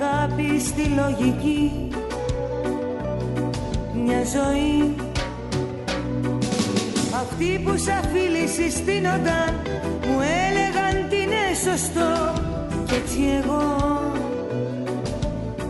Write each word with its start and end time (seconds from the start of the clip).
Θυσίαζα 0.00 0.26
την 0.30 0.40
αγάπη 0.40 0.60
στη 0.60 0.84
λογική. 0.84 1.88
Μια 4.04 4.22
ζωή. 4.24 4.94
Αυτοί 7.14 7.60
που 7.64 7.76
σαν 7.76 8.02
φίλοι 8.12 8.46
συστήνονταν 8.46 9.54
Μου 10.06 10.18
έλεγαν 10.46 11.08
τι 11.08 11.16
είναι 11.16 11.44
σωστό. 11.64 12.32
Κι 12.86 12.94
έτσι 12.94 13.20
εγώ 13.42 13.64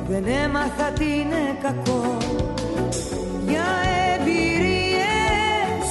Δεν 0.09 0.25
έμαθα 0.45 0.93
τι 0.99 1.05
είναι 1.05 1.57
κακό. 1.63 2.17
Για 3.49 3.69
εμπειρίες 4.15 5.87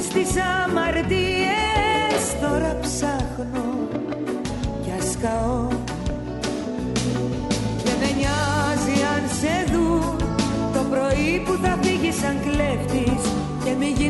Στις 0.00 0.30
αμαρτίες 0.36 2.24
Τώρα 2.40 2.78
ψάχνω 2.80 3.88
Κι 4.82 4.92
ασκαώ 4.98 5.59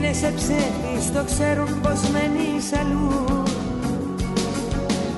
γίνεσαι 0.01 0.33
ψεύτης 0.37 1.13
Το 1.13 1.25
ξέρουν 1.25 1.81
πως 1.81 2.01
μένεις 2.13 2.73
αλλού. 2.81 3.25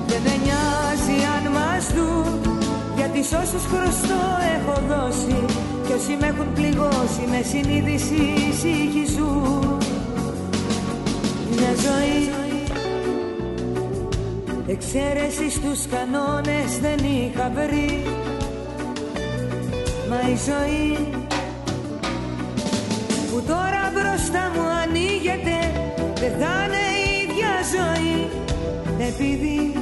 Δεν 0.07 0.21
με 0.25 0.35
νοιάζει 0.43 1.17
αν 1.35 1.51
μας 1.51 1.85
δουν 1.93 2.57
Γιατί 2.95 3.23
σ' 3.23 3.33
όσους 3.33 3.65
χρωστώ 3.71 4.21
έχω 4.55 4.81
δώσει. 4.87 5.45
Κι 5.85 5.91
όσοι 5.91 6.17
με 6.19 6.27
έχουν 6.27 6.53
πληγώσει 6.53 7.23
Με 7.29 7.41
συνείδηση 7.49 8.23
ησύχη 8.49 9.05
ζουν 9.15 9.77
Μια 11.55 11.73
ζωή 11.85 12.29
Εξαίρεσης 14.67 15.53
στους 15.53 15.87
κανόνες 15.87 16.79
δεν 16.81 16.97
είχα 16.97 17.51
βρει. 17.55 18.03
Μα 20.09 20.29
η 20.29 20.37
ζωή 20.47 21.22
ζωή 27.73 28.29
επειδή 28.99 29.73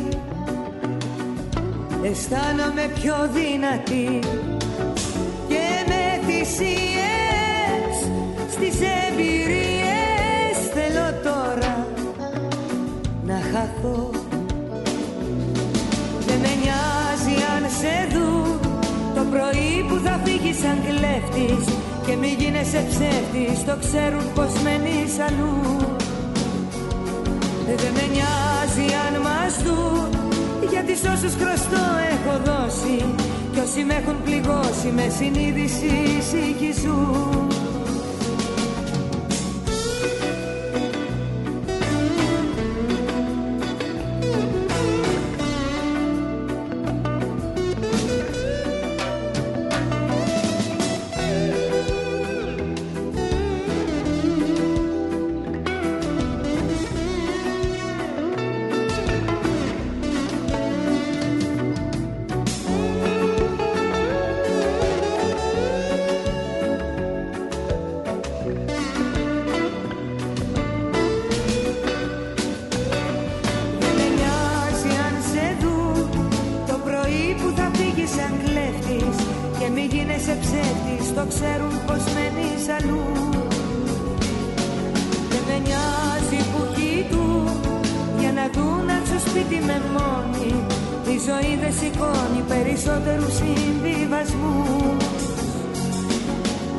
αισθάνομαι 2.04 2.92
πιο 3.00 3.16
δυνατή. 3.34 4.20
Και 5.48 5.66
με 5.88 6.04
θυσίες 6.26 7.96
στις 8.52 8.76
εμπειρίες 9.06 10.58
θέλω 10.74 11.08
τώρα 11.24 11.88
να 13.26 13.40
χαθώ. 13.52 14.10
Δεν 16.28 16.40
με 16.40 16.54
νοιάζει 16.62 17.36
αν 17.56 17.64
σε 17.80 18.16
δουν 18.16 18.60
το 19.16 19.24
πρωί 19.30 19.86
που 19.88 20.02
θα 20.04 20.20
φύγεις 20.24 20.58
σαν 20.58 20.78
κλέφτης 20.86 21.66
και 22.06 22.16
μη 22.16 22.36
γίνεσαι 22.40 22.86
ψεύτης 22.90 23.66
το 23.66 23.78
ξέρουν 23.80 24.34
πως 24.34 24.52
μένεις 24.64 25.20
αλλού 25.28 26.01
δεν 27.76 27.94
με 27.94 28.06
νοιάζει 28.14 28.88
αν 29.06 29.22
μας 29.22 29.54
δουν 29.64 30.10
γιατί 30.70 30.96
σ' 30.96 31.08
όσους 31.14 31.34
χρωστώ 31.42 31.84
έχω 32.14 32.34
δώσει. 32.46 33.06
Κι 33.54 33.60
όσοι 33.60 33.84
με 33.84 33.94
έχουν 33.94 34.24
πληγώσει 34.24 34.88
με 34.96 35.10
συνείδηση 35.18 35.92
ζουν 36.82 37.51
σπίτι 89.32 89.60
με 89.70 89.78
μόνη 89.96 90.50
Η 91.14 91.18
ζωή 91.28 91.54
δεν 91.62 91.74
σηκώνει 91.80 92.42
περισσότερους 92.52 93.34
συμβιβασμούς. 93.42 95.04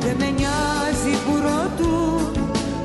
Δεν 0.03 0.15
με 0.21 0.29
νοιάζει 0.39 1.13
που 1.23 1.33
ρωτούν 1.47 2.21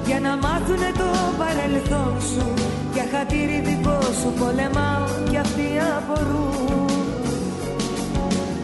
για 0.07 0.21
να 0.21 0.33
μάθουνε 0.45 0.91
το 1.01 1.11
παρελθόν 1.41 2.15
σου. 2.31 2.47
Για 2.95 3.07
χατήρι 3.13 3.59
δικό 3.69 4.01
σου 4.21 4.31
πολεμάω 4.39 5.07
κι 5.31 5.39
αυτοί 5.45 5.69
απορούν. 5.97 6.87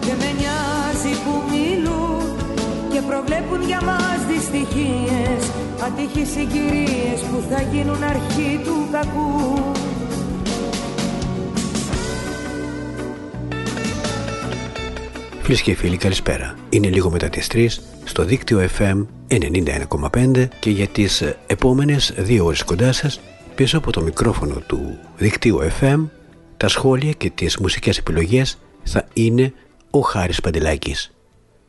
Δεν 0.07 0.17
με 0.23 0.31
νοιάζει 0.41 1.13
που 1.25 1.35
μιλούν 1.53 2.25
και 2.93 3.01
προβλέπουν 3.11 3.61
για 3.71 3.81
μας 3.89 4.19
δυστυχίες. 4.33 5.43
Ατύχεις 5.87 6.29
συγκυρίες 6.35 7.21
που 7.29 7.39
θα 7.51 7.61
γίνουν 7.73 8.03
αρχή 8.13 8.51
του 8.65 8.77
κακού 8.93 9.74
Φίλες 15.45 15.63
και 15.63 15.75
φίλοι, 15.75 15.97
καλησπέρα. 15.97 16.55
Είναι 16.69 16.89
λίγο 16.89 17.11
μετά 17.11 17.29
τις 17.29 17.47
3 17.53 17.67
στο 18.05 18.25
δίκτυο 18.25 18.69
FM 18.79 19.07
91,5 19.29 20.49
και 20.59 20.71
για 20.71 20.87
τις 20.87 21.23
επόμενες 21.47 22.15
δύο 22.17 22.45
ώρες 22.45 22.63
κοντά 22.63 22.93
σας 22.93 23.21
πίσω 23.55 23.79
από 23.79 23.93
το 23.93 24.03
μικρόφωνο 24.03 24.55
του 24.67 24.99
δικτύου 25.17 25.59
FM 25.81 26.09
τα 26.57 26.69
σχόλια 26.69 27.13
και 27.13 27.31
τις 27.31 27.59
μουσικές 27.59 27.99
επιλογές 27.99 28.59
θα 28.83 29.09
είναι 29.13 29.53
ο 29.91 30.01
Χάρης 30.01 30.41
Παντελάκης. 30.41 31.15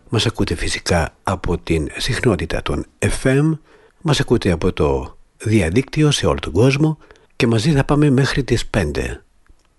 Μας 0.09 0.25
ακούτε 0.25 0.55
φυσικά 0.55 1.15
από 1.23 1.57
την 1.57 1.87
συχνότητα 1.97 2.61
των 2.61 2.85
FM, 3.23 3.57
μας 4.01 4.19
ακούτε 4.19 4.51
από 4.51 4.73
το 4.73 5.17
διαδίκτυο 5.37 6.11
σε 6.11 6.25
όλο 6.25 6.39
τον 6.39 6.53
κόσμο 6.53 6.97
και 7.35 7.47
μαζί 7.47 7.71
θα 7.71 7.83
πάμε 7.83 8.09
μέχρι 8.09 8.43
τις 8.43 8.69
5 8.77 8.81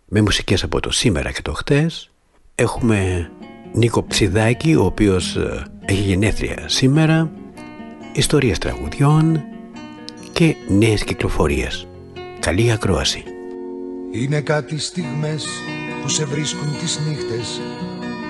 με 0.08 0.20
μουσικές 0.20 0.62
από 0.62 0.80
το 0.80 0.90
σήμερα 0.90 1.32
και 1.32 1.42
το 1.42 1.52
χτες. 1.52 2.10
Έχουμε 2.54 3.30
Νίκο 3.72 4.02
Ψιδάκη, 4.02 4.74
ο 4.74 4.84
οποίος 4.84 5.36
ε, 5.36 5.64
έχει 5.84 6.02
γενέθλια 6.02 6.64
σήμερα, 6.66 7.30
ιστορίες 8.12 8.58
τραγουδιών 8.58 9.42
και 10.32 10.54
νέες 10.68 11.04
κυκλοφορίες. 11.04 11.88
Καλή 12.40 12.72
ακρόαση. 12.72 13.22
Είναι 14.10 14.40
κάτι 14.40 14.78
στιγμές 14.78 15.46
που 16.02 16.08
σε 16.08 16.24
βρίσκουν 16.24 16.78
τις 16.80 17.00
νύχτες 17.06 17.60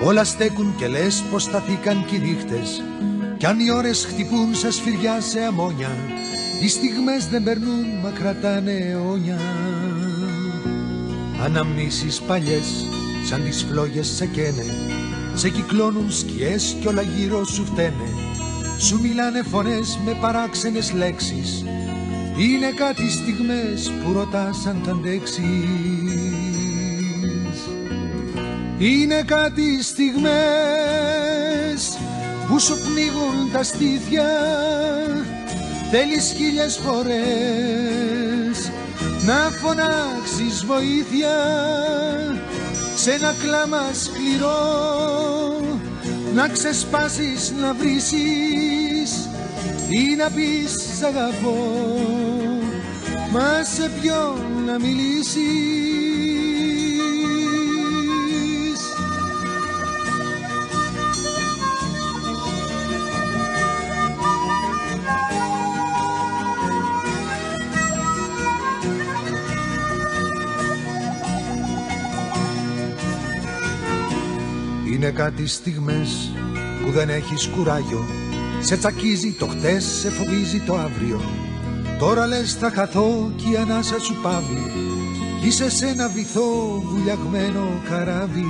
Όλα 0.03 0.23
στέκουν 0.23 0.75
και 0.77 0.87
λες 0.87 1.23
πως 1.31 1.43
σταθήκαν 1.43 2.05
κι 2.05 2.15
οι 2.15 2.19
ρίχτες 2.19 2.83
Κι 3.37 3.45
αν 3.45 3.59
οι 3.59 3.71
ώρες 3.71 4.05
χτυπούν 4.05 4.55
σε 4.55 4.71
σφυριά 4.71 5.21
σε 5.21 5.39
αμμόνια 5.39 5.89
Οι 6.61 6.67
στιγμές 6.67 7.27
δεν 7.27 7.43
περνούν 7.43 7.85
μα 8.03 8.09
κρατάνε 8.09 8.71
αιώνια 8.71 9.39
Αναμνήσεις 11.43 12.21
παλιές 12.21 12.87
σαν 13.25 13.43
τις 13.43 13.65
φλόγες 13.69 14.07
σε 14.07 14.25
καίνε 14.25 14.65
Σε 15.37 15.49
κυκλώνουν 15.49 16.11
σκιές 16.11 16.75
κι 16.79 16.87
όλα 16.87 17.01
γύρω 17.01 17.45
σου 17.45 17.65
φταίνε. 17.65 18.09
Σου 18.77 18.99
μιλάνε 19.01 19.43
φωνές 19.43 19.99
με 20.05 20.17
παράξενες 20.21 20.93
λέξεις. 20.93 21.63
Είναι 22.37 22.71
κάτι 22.71 23.11
στιγμές 23.11 23.91
που 24.03 24.13
ρωτάς 24.13 24.65
αν 24.65 24.81
τα 24.85 24.91
αντέξεις. 24.91 25.43
Είναι 28.77 29.23
κάτι 29.25 29.83
στιγμές 29.83 30.27
που 32.47 32.59
σου 32.59 32.73
πνίγουν 32.73 33.51
τα 33.51 33.63
στήθια. 33.63 34.27
Θέλεις 35.91 36.33
χίλιες 36.37 36.77
φορές 36.77 38.71
να 39.25 39.51
φωνάξεις 39.51 40.65
βοήθεια 40.65 41.35
σε 42.99 43.11
ένα 43.11 43.35
κλάμα 43.41 43.93
σκληρό 43.93 45.61
να 46.33 46.47
ξεσπάσεις 46.47 47.53
να 47.61 47.73
βρήσεις 47.73 49.29
ή 49.89 50.15
να 50.17 50.29
πεις 50.29 50.71
σ' 50.99 51.03
αγαπώ 51.03 51.55
μα 53.31 53.63
σε 53.63 53.91
ποιον 54.01 54.63
να 54.65 54.79
μιλήσεις; 54.79 56.46
Είναι 74.97 75.09
κάτι 75.11 75.47
στιγμές 75.47 76.31
που 76.83 76.91
δεν 76.91 77.09
έχεις 77.09 77.47
κουράγιο. 77.47 78.05
Σε 78.59 78.77
τσακίζει 78.77 79.31
το 79.31 79.47
χτες, 79.47 79.83
σε 79.83 80.09
φοβίζει 80.09 80.59
το 80.59 80.75
αύριο. 80.75 81.21
Τώρα 81.99 82.27
λες 82.27 82.53
θα 82.53 82.71
χαθώ 82.71 83.31
κι 83.35 83.51
η 83.51 83.57
ανάσα 83.57 83.99
σου 83.99 84.15
πάβει 84.21 84.71
Κι 85.41 85.47
είσαι 85.47 85.69
σε 85.69 85.87
ένα 85.87 86.07
βυθό 86.07 86.81
βουλιαγμένο 86.85 87.81
καράβι 87.89 88.45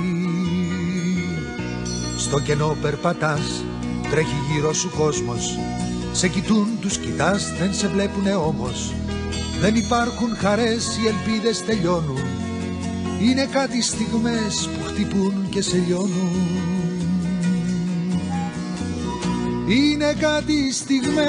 Στο 2.16 2.40
κενό 2.40 2.76
περπατάς, 2.82 3.64
τρέχει 4.10 4.36
γύρω 4.52 4.72
σου 4.72 4.90
κόσμος. 4.96 5.58
Σε 6.12 6.28
κοιτούν, 6.28 6.68
τους 6.80 6.98
κοιτάς, 6.98 7.52
δεν 7.58 7.74
σε 7.74 7.88
βλέπουνε 7.88 8.34
όμως. 8.34 8.94
Δεν 9.60 9.74
υπάρχουν 9.74 10.36
χαρές, 10.36 10.96
οι 10.96 11.06
ελπίδες 11.06 11.64
τελειώνουν 11.64 12.37
Είναι 13.22 13.48
κάτι 13.52 13.82
στιγμές 13.82 14.68
που 14.68 14.84
χτυπούν 14.84 15.48
και 15.50 15.62
σε 15.62 15.82
λιώνουν. 15.86 16.58
Είναι 19.68 20.14
κάτι 20.20 20.72
στιγμές 20.72 21.24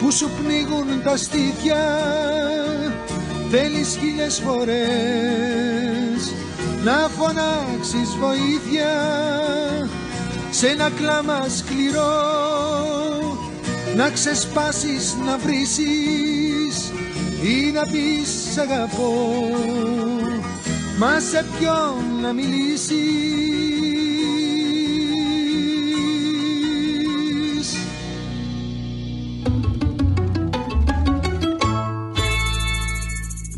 που 0.00 0.10
σου 0.10 0.30
πνίγουν 0.42 1.02
τα 1.04 1.16
στήθια. 1.16 1.98
Θέλεις 3.50 3.98
χίλιες 4.00 4.42
φορές 4.44 4.74
να 6.84 7.08
φωνάξεις 7.08 8.16
βοήθεια. 8.20 8.92
Σε 10.50 10.68
ένα 10.68 10.90
κλάμα 10.90 11.48
σκληρό 11.48 12.44
να 13.96 14.10
ξεσπάσεις, 14.10 15.16
να 15.24 15.38
βρίσεις 15.38 16.23
ή 17.44 17.70
να 17.70 17.82
πεις 17.82 18.58
αγαπώ 18.58 19.12
μα 20.98 21.20
σε 21.20 21.44
ποιον 21.58 22.20
να 22.20 22.32
μιλήσεις; 22.32 22.94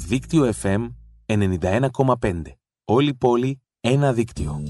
Δίκτυο 0.06 0.52
FM 0.62 0.88
91,5. 1.26 2.42
Όλη 2.84 3.14
πόλη, 3.14 3.60
ένα 3.80 4.12
δίκτυο. 4.12 4.62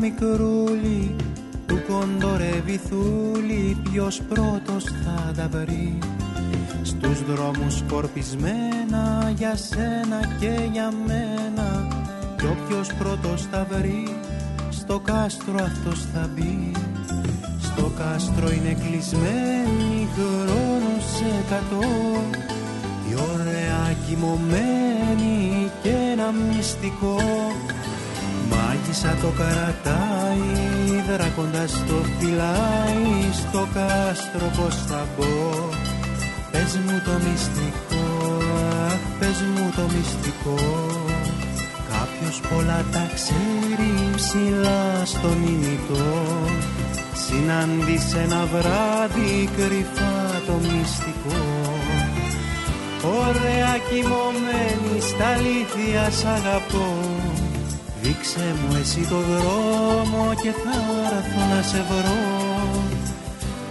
Μικρούλι 0.00 1.16
του 1.66 1.80
κοντορεύει 1.88 2.80
θούλη 2.88 3.76
ποιος 3.82 4.22
πρώτος 4.28 4.84
θα 4.84 5.32
τα 5.36 5.48
βρει. 5.48 5.98
Στους 6.82 7.22
δρόμους 7.22 7.76
σκορπισμένα 7.76 9.32
για 9.36 9.56
σένα 9.56 10.36
και 10.40 10.68
για 10.72 10.92
μένα 11.06 11.88
κι 12.36 12.46
όποιος 12.46 12.94
πρώτος 12.94 13.46
θα 13.50 13.66
βρει 13.70 14.16
στο 14.70 14.98
κάστρο 14.98 15.56
αυτός 15.62 16.06
θα 16.14 16.30
μπει. 16.34 16.72
Στο 17.60 17.90
κάστρο 17.98 18.50
είναι 18.50 18.76
κλεισμένη 18.88 20.08
χρόνος 20.14 21.20
εκατό 21.40 21.86
η 22.40 22.57
ωραία 22.57 22.57
κοιμωμένη 24.08 25.70
και 25.82 25.92
ένα 26.12 26.32
μυστικό. 26.32 27.16
Μάγισσα 28.50 29.16
το 29.22 29.30
καρατάει, 29.38 30.46
δράκοντας 31.08 31.72
το 31.72 31.98
φυλάει 32.18 33.32
Στο 33.32 33.68
κάστρο 33.74 34.46
πως 34.56 34.74
θα 34.88 35.06
μπω. 35.16 35.68
Πες 36.50 36.78
μου 36.84 37.02
το 37.04 37.14
μυστικό, 37.24 38.04
αχ 38.86 39.02
πες 39.18 39.38
μου 39.54 39.72
το 39.76 39.82
μυστικό. 39.94 40.56
Κάποιος 41.92 42.40
πολλά 42.48 42.84
τα 42.92 43.10
ξέρει 43.14 43.92
ψηλά 44.16 45.04
στον 45.04 45.42
ημιτό 45.42 46.08
Συνάντησε 47.26 48.18
ένα 48.18 48.46
βράδυ 48.52 49.48
κρυφά 49.56 50.42
το 50.46 50.52
μυστικό 50.52 51.68
Ωραία 53.02 53.78
κοιμωμένη 53.88 55.00
στα 55.00 55.26
αλήθεια 55.26 56.10
σ' 56.10 56.24
αγαπώ. 56.24 56.88
Δείξε 58.02 58.54
μου 58.60 58.76
εσύ 58.80 59.00
το 59.00 59.20
δρόμο 59.20 60.34
και 60.42 60.50
θα 60.62 60.78
έρθω 61.16 61.54
να 61.54 61.62
σε 61.62 61.84
βρω. 61.88 62.22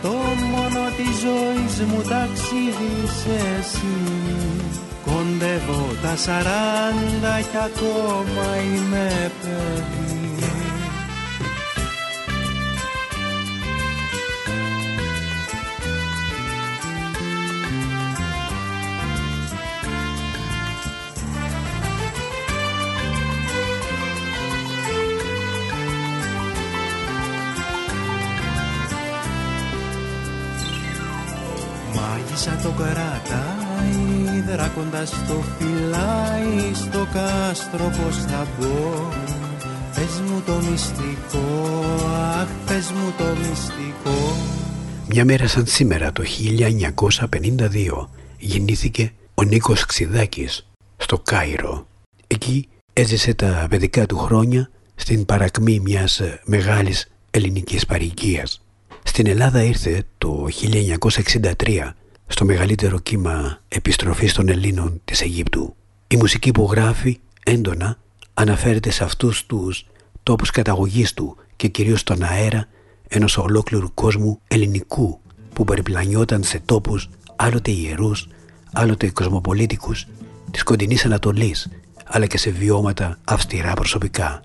Το 0.01 0.13
μόνο 0.51 0.81
της 0.97 1.15
ζωής 1.23 1.89
μου 1.89 2.01
ταξίδι 2.01 2.95
εσύ. 3.59 3.97
Κοντεύω 5.05 5.85
τα 6.01 6.15
σαράντα 6.15 7.39
κι 7.51 7.57
ακόμα 7.57 8.45
είμαι 8.57 9.31
παιδί 9.41 10.16
το 32.63 32.69
κρατάει 32.69 34.41
δράκοντας 34.47 35.09
το 35.09 35.43
φυλάει 35.57 36.73
στο 36.73 37.07
κάστρο 37.13 37.83
πως 37.83 38.17
θα 38.17 38.47
μπω 38.59 39.09
Πες 39.95 40.21
μου 40.27 40.41
το 40.45 40.53
μυστικό, 40.69 41.75
αχ 42.39 42.47
πες 42.67 42.91
μου 42.91 43.13
το 43.17 43.23
μυστικό 43.23 44.35
Μια 45.07 45.25
μέρα 45.25 45.47
σαν 45.47 45.65
σήμερα 45.65 46.11
το 46.11 46.23
1952 47.29 48.07
γεννήθηκε 48.37 49.11
ο 49.33 49.43
Νίκος 49.43 49.85
Ξιδάκης 49.85 50.67
στο 50.97 51.19
Κάιρο. 51.19 51.87
Εκεί 52.27 52.69
έζησε 52.93 53.33
τα 53.33 53.67
παιδικά 53.69 54.05
του 54.05 54.17
χρόνια 54.17 54.69
στην 54.95 55.25
παρακμή 55.25 55.79
μιας 55.79 56.21
μεγάλης 56.43 57.07
ελληνικής 57.31 57.85
παροικίας. 57.85 58.61
Στην 59.03 59.27
Ελλάδα 59.27 59.63
ήρθε 59.63 60.03
το 60.17 60.47
1963 61.57 61.93
στο 62.27 62.45
μεγαλύτερο 62.45 62.99
κύμα 62.99 63.59
επιστροφής 63.67 64.33
των 64.33 64.49
Ελλήνων 64.49 65.01
της 65.05 65.21
Αιγύπτου. 65.21 65.75
Η 66.07 66.17
μουσική 66.17 66.51
που 66.51 66.67
γράφει 66.71 67.19
έντονα 67.43 67.97
αναφέρεται 68.33 68.89
σε 68.89 69.03
αυτούς 69.03 69.45
τους 69.45 69.85
τόπους 70.23 70.51
καταγωγής 70.51 71.13
του 71.13 71.35
και 71.55 71.67
κυρίως 71.67 71.99
στον 71.99 72.23
αέρα 72.23 72.67
ενός 73.07 73.37
ολόκληρου 73.37 73.93
κόσμου 73.93 74.39
ελληνικού 74.47 75.19
που 75.53 75.63
περιπλανιόταν 75.63 76.43
σε 76.43 76.61
τόπους 76.65 77.09
άλλοτε 77.35 77.71
ιερούς, 77.71 78.27
άλλοτε 78.73 79.09
κοσμοπολίτικους 79.09 80.05
της 80.51 80.63
κοντινής 80.63 81.05
Ανατολής 81.05 81.69
αλλά 82.05 82.25
και 82.25 82.37
σε 82.37 82.49
βιώματα 82.49 83.17
αυστηρά 83.23 83.73
προσωπικά. 83.73 84.41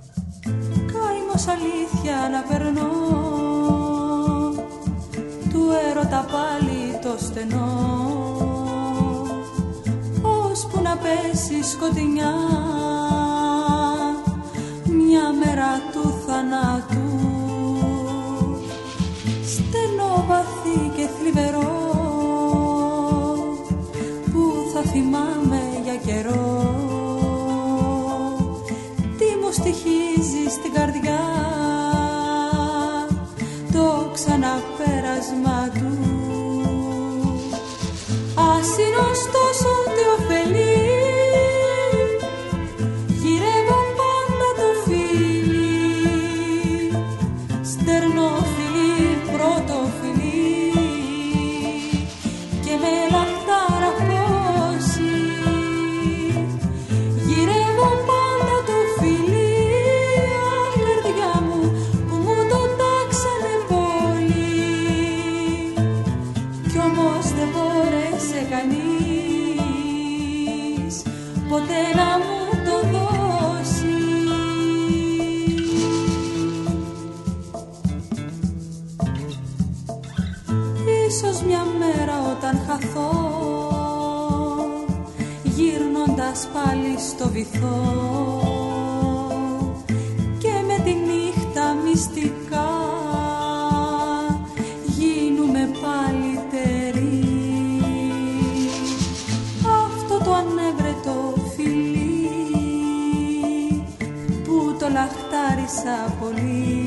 Καημός 0.87 1.47
αλήθεια 1.47 2.29
να 2.33 2.43
περνώ 2.43 2.91
του 5.51 5.69
έρωτα 5.91 6.27
πάλι 6.33 6.82
το 7.13 7.19
στενό 7.25 7.69
ώσπου 10.23 10.81
να 10.83 10.97
πέσει 10.97 11.63
σκοτεινιά. 11.71 12.35
Μια 14.85 15.33
μέρα 15.45 15.73
του 15.93 16.15
θανάτου 16.27 17.11
στενό 19.45 20.25
βαθύ 20.29 20.91
και 20.97 21.07
θλιβερό 21.19 21.73
που 24.33 24.71
θα 24.75 24.91
θυμάμαι 24.91 25.61
για 25.85 25.97
καιρό. 25.97 26.75
Τι 29.19 29.25
μου 29.41 29.53
στοιχίζει 29.53 30.45
στην 30.51 30.73
καρδιά 30.73 31.21
το 33.73 34.11
ξαναπέρασμα 34.13 35.69
του 35.75 35.82
ωστόσο 39.11 39.69
τι 39.95 40.03
ωφελεί 40.15 40.72
Γυρεύω 40.72 40.72
πάντα 40.72 40.72
πάλι 86.53 86.97
στο 87.11 87.29
βυθό. 87.29 87.81
Και 90.39 90.53
με 90.67 90.85
τη 90.85 90.91
νύχτα 90.91 91.75
μυστικά 91.85 92.71
γίνουμε 94.87 95.71
πάλι 95.83 96.39
τερί 96.51 97.23
αυτό 99.65 100.25
το 100.25 100.35
ανέβρετο 100.35 101.35
φιλί 101.57 102.23
που 104.45 104.77
το 104.79 104.89
λαχτάρισα 104.89 106.17
πολύ. 106.21 106.82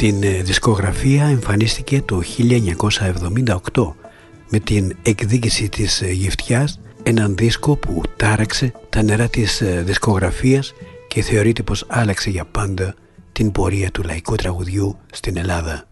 Στην 0.00 0.22
ε, 0.22 0.42
δισκογραφία 0.42 1.24
εμφανίστηκε 1.24 2.02
το 2.02 2.22
1978 3.74 3.92
με 4.48 4.58
την 4.58 4.96
εκδίκηση 5.02 5.68
της 5.68 6.00
ε, 6.02 6.10
Γευτιάς 6.10 6.80
έναν 7.02 7.36
δίσκο 7.36 7.76
που 7.76 8.02
τάραξε 8.16 8.72
τα 8.88 9.02
νερά 9.02 9.28
της 9.28 9.60
ε, 9.60 9.82
δισκογραφίας 9.86 10.72
και 11.08 11.22
θεωρείται 11.22 11.62
πως 11.62 11.84
άλλαξε 11.88 12.30
για 12.30 12.44
πάντα 12.44 12.94
την 13.32 13.52
πορεία 13.52 13.90
του 13.90 14.02
λαϊκού 14.02 14.34
τραγουδιού 14.34 14.98
στην 15.12 15.36
Ελλάδα. 15.36 15.89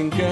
sin 0.00 0.08
que 0.08 0.29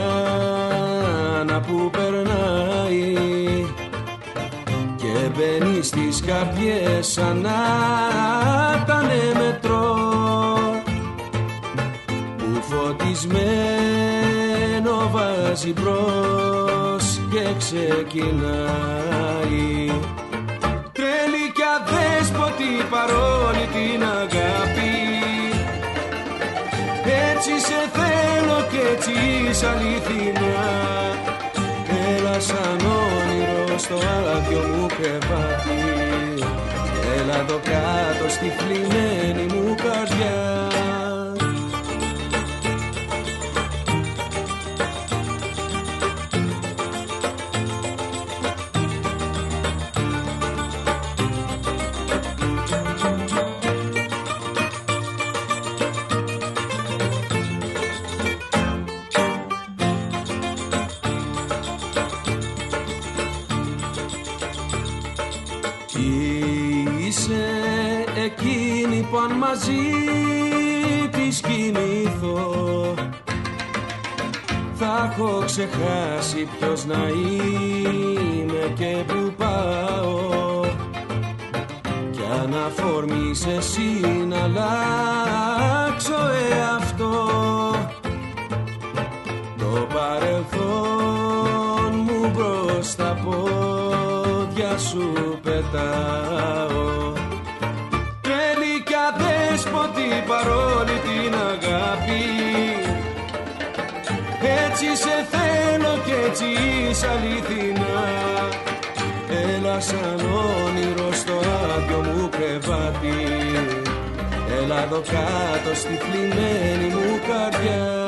κάτω 115.11 115.75
στη 115.75 115.95
θλιμμένη 115.95 116.95
μου 116.95 117.19
καρδιά 117.29 117.99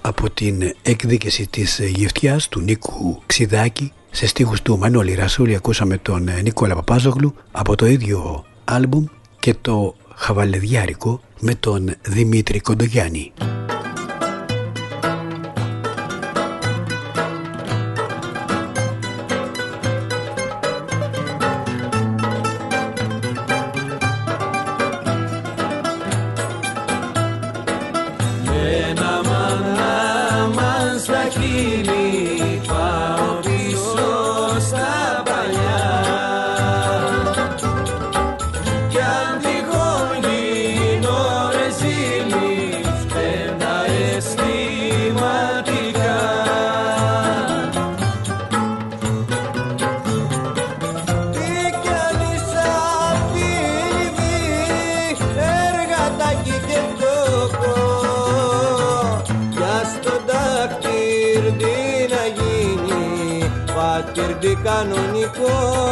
από 0.00 0.30
την 0.30 0.74
έκδικηση 0.82 1.46
της 1.46 1.78
γευτιάς 1.78 2.48
του 2.48 2.60
Νίκου 2.60 3.22
Ξιδάκη 3.26 3.92
σε 4.10 4.26
στίχους 4.26 4.62
του 4.62 4.78
Μανώλη 4.78 5.14
Ρασούλη 5.14 5.54
ακούσαμε 5.54 5.98
τον 5.98 6.28
ε, 6.28 6.40
Νίκολα 6.40 6.74
Παπάζογλου 6.74 7.34
από 7.52 7.76
το 7.76 7.86
ίδιο 7.86 8.44
άλμπουμ 8.64 9.04
και 9.38 9.54
το 9.60 9.94
Χαβαλεδιάρικο 10.14 11.20
με 11.40 11.54
τον 11.54 11.94
Δημήτρη 12.02 12.60
Κοντογιάννη. 12.60 13.32
Oh. 65.48 65.85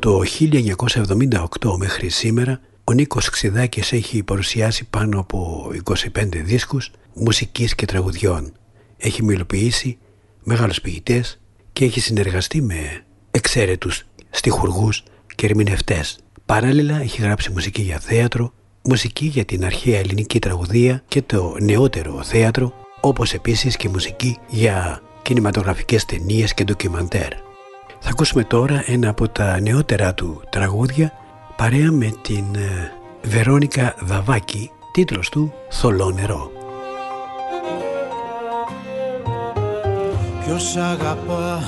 Το 0.00 0.22
1978 1.60 1.76
μέχρι 1.78 2.08
σήμερα 2.08 2.60
ο 2.84 2.92
Νίκος 2.92 3.30
Ξιδάκης 3.30 3.92
έχει 3.92 4.22
παρουσιάσει 4.22 4.84
πάνω 4.90 5.20
από 5.20 5.70
25 5.84 5.96
δίσκους 6.32 6.90
μουσικής 7.14 7.74
και 7.74 7.86
τραγουδιών. 7.86 8.52
Έχει 8.96 9.22
μιλοποιήσει 9.22 9.98
μεγάλους 10.42 10.80
ποιητές 10.80 11.40
και 11.72 11.84
έχει 11.84 12.00
συνεργαστεί 12.00 12.62
με 12.62 13.04
εξαίρετους 13.30 14.06
στιχουργούς 14.30 15.02
και 15.34 15.46
ερμηνευτές. 15.46 16.18
Παράλληλα 16.46 17.00
έχει 17.00 17.22
γράψει 17.22 17.50
μουσική 17.50 17.82
για 17.82 17.98
θέατρο, 17.98 18.52
μουσική 18.82 19.26
για 19.26 19.44
την 19.44 19.64
αρχαία 19.64 19.98
ελληνική 19.98 20.38
τραγουδία 20.38 21.02
και 21.08 21.22
το 21.22 21.56
νεότερο 21.60 22.22
θέατρο, 22.22 22.72
όπως 23.00 23.32
επίσης 23.32 23.76
και 23.76 23.88
μουσική 23.88 24.38
για 24.48 25.02
κινηματογραφικές 25.22 26.04
ταινίες 26.04 26.54
και 26.54 26.64
ντοκιμαντέρ. 26.64 27.49
Θα 28.00 28.08
ακούσουμε 28.08 28.44
τώρα 28.44 28.82
ένα 28.86 29.08
από 29.08 29.28
τα 29.28 29.60
νεότερα 29.60 30.14
του 30.14 30.42
τραγούδια 30.50 31.12
παρέα 31.56 31.92
με 31.92 32.12
την 32.22 32.44
ε, 32.54 32.92
Βερόνικα 33.22 33.94
Δαβάκη, 34.00 34.70
τίτλος 34.92 35.28
του 35.28 35.52
«Θολό 35.68 36.10
νερό». 36.10 36.50
Ποιος 40.44 40.76
αγαπά 40.76 41.62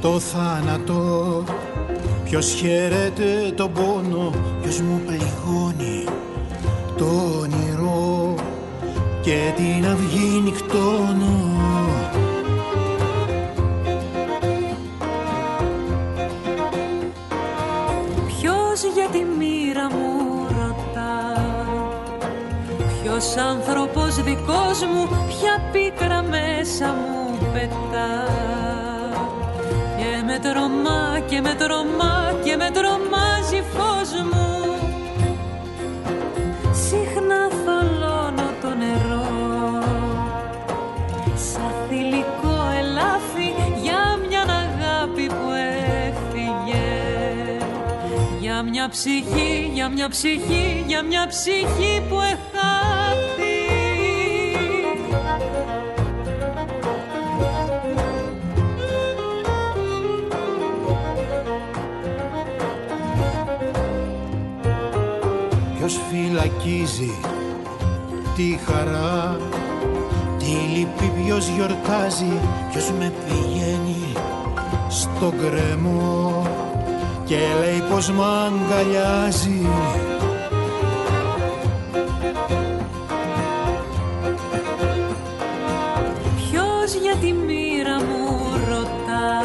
το 0.00 0.18
θάνατο 0.18 1.44
Ποιος 2.30 2.52
χαίρεται 2.52 3.52
τον 3.56 3.72
πόνο, 3.72 4.32
ποιος 4.62 4.80
μου 4.80 5.00
πληγώνει 5.06 6.04
το 6.96 7.04
όνειρο 7.40 8.34
και 9.20 9.52
την 9.56 9.86
αυγή 9.86 10.40
νυχτώνω 10.44 11.59
Ποιος 23.20 23.36
άνθρωπος 23.36 24.22
δικός 24.22 24.78
μου, 24.92 25.08
ποια 25.28 25.62
πίκρα 25.72 26.22
μέσα 26.22 26.86
μου 26.86 27.38
πετά. 27.52 28.10
Με 30.26 30.38
τρομά 30.38 31.20
και 31.28 31.40
με 31.40 31.54
τρομά 31.54 32.34
και 32.44 32.56
με 32.56 32.70
τρομάζει 32.70 33.62
φως 33.74 34.10
μου. 34.30 34.76
Συχνά 36.72 37.48
θολώνω 37.64 38.48
το 38.62 38.68
νερό. 38.68 39.28
Σαν 41.34 41.72
θηλυκό 41.88 42.58
ελάφι 42.78 43.54
για 43.82 44.18
μια 44.28 44.42
αγάπη 44.42 45.26
που 45.26 45.50
έφυγε. 46.06 46.88
Για 48.40 48.62
μια 48.62 48.88
ψυχή, 48.88 49.70
για 49.72 49.88
μια 49.88 50.08
ψυχή, 50.08 50.84
για 50.86 51.02
μια 51.02 51.26
ψυχή 51.26 52.02
που 52.08 52.20
εχάθη 52.20 52.99
φυλακίζει 66.30 67.20
τη 68.36 68.58
χαρά. 68.66 69.36
Τη 70.38 70.46
λύπη 70.46 71.12
ποιος 71.22 71.48
γιορτάζει 71.48 72.40
ποιος 72.70 72.92
με 72.98 73.12
πηγαίνει 73.24 74.12
στον 74.88 75.32
κρεμό 75.38 76.46
και 77.24 77.36
λέει 77.60 77.82
πως 77.90 78.10
μ' 78.10 78.22
αγκαλιάζει. 78.22 79.66
Ποιος 86.36 86.94
για 87.02 87.14
τη 87.20 87.32
μοίρα 87.32 87.96
μου 87.96 88.38
ρωτά 88.68 89.42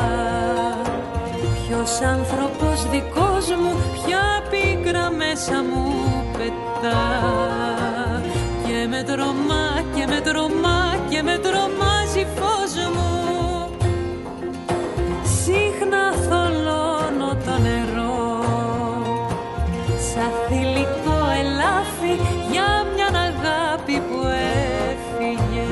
Ποιος 1.67 2.01
άνθρωπος 2.01 2.89
δικός 2.89 3.47
μου 3.61 3.75
ποια 3.93 4.43
πίκρα 4.49 5.11
μέσα 5.11 5.63
μου 5.63 6.24
πετά 6.85 8.21
Και 8.67 8.87
με 8.87 9.03
τρομά 9.03 9.83
και 9.95 10.05
με 10.07 10.19
τρομά 10.21 10.97
και 11.09 11.23
με 11.23 11.37
τρομάζει 11.37 12.27
φως 12.35 12.73
μου. 12.93 13.69
Συχνά 15.23 16.11
θολώνω 16.11 17.37
το 17.45 17.59
νερό. 17.61 18.43
Σαν 20.13 20.31
θηλυκό 20.47 21.17
ελάφι 21.39 22.21
για 22.51 22.85
μια 22.95 23.07
αγάπη 23.07 24.01
που 24.09 24.27
έφυγε. 24.89 25.67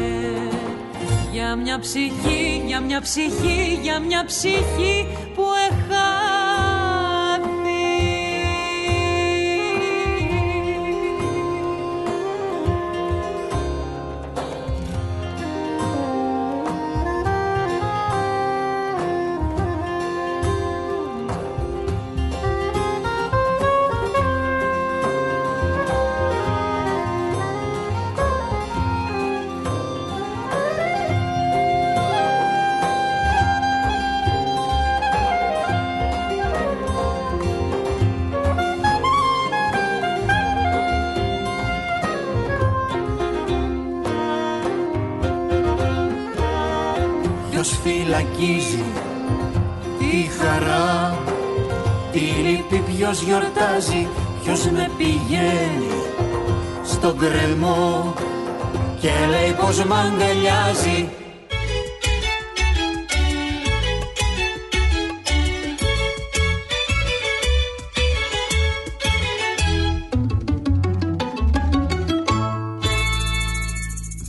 Για 1.32 1.56
μια 1.56 1.80
ψυχή, 1.80 2.63
για 2.65 2.80
μια 2.80 3.02
ψυχή, 3.02 3.80
για 3.82 3.99
μια 3.99 4.26
ψυχή 4.26 5.08
Τη 52.13 52.19
λύπη 52.19 52.91
ποιος 52.91 53.21
γιορτάζει, 53.21 54.08
ποιος 54.43 54.69
με 54.69 54.89
πηγαίνει 54.97 55.93
στον 56.84 57.17
κρεμό 57.17 58.13
και 58.99 59.10
λέει 59.30 59.54
πως 59.60 59.84
μ' 59.86 59.93
αγκαλιάζει 59.93 61.10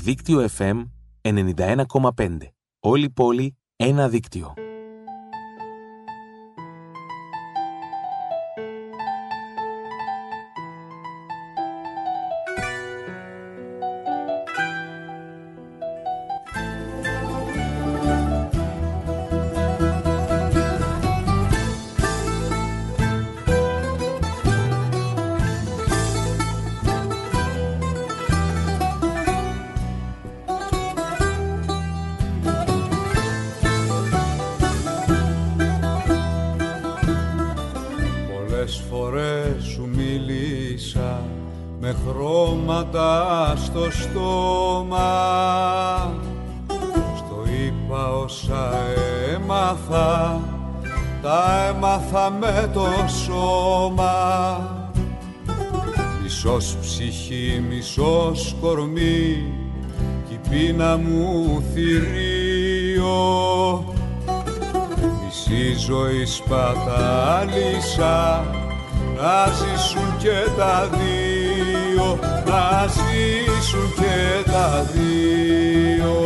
Δίκτυο 0.03 0.49
FM 0.59 0.85
91,5 1.23 2.38
Όλη 2.81 3.11
πόλη, 3.11 3.57
ένα 3.77 4.09
δίκτυο. 4.09 4.63
Σπατάλησα. 66.37 68.18
Να 69.16 69.37
ζήσουν 69.59 70.16
και 70.18 70.38
τα 70.59 70.88
δύο 70.92 72.18
να 72.47 72.87
ζήσουν 72.87 73.88
και 73.94 74.51
τα 74.51 74.87
δύο. 74.92 76.16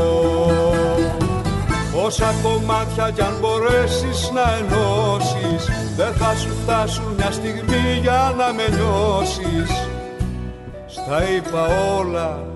Όσα 2.05 2.35
κομμάτια 2.43 3.11
κι 3.11 3.21
αν 3.21 3.37
μπορέσεις 3.41 4.31
να 4.35 4.57
ενώσεις 4.61 5.69
Δεν 5.97 6.13
θα 6.15 6.35
σου 6.37 6.51
φτάσουν 6.63 7.15
μια 7.17 7.31
στιγμή 7.31 7.99
για 8.01 8.35
να 8.37 8.53
με 8.53 8.69
νιώσεις. 8.77 9.71
Τα 11.09 11.23
είπα 11.23 11.67
όλα 11.99 12.47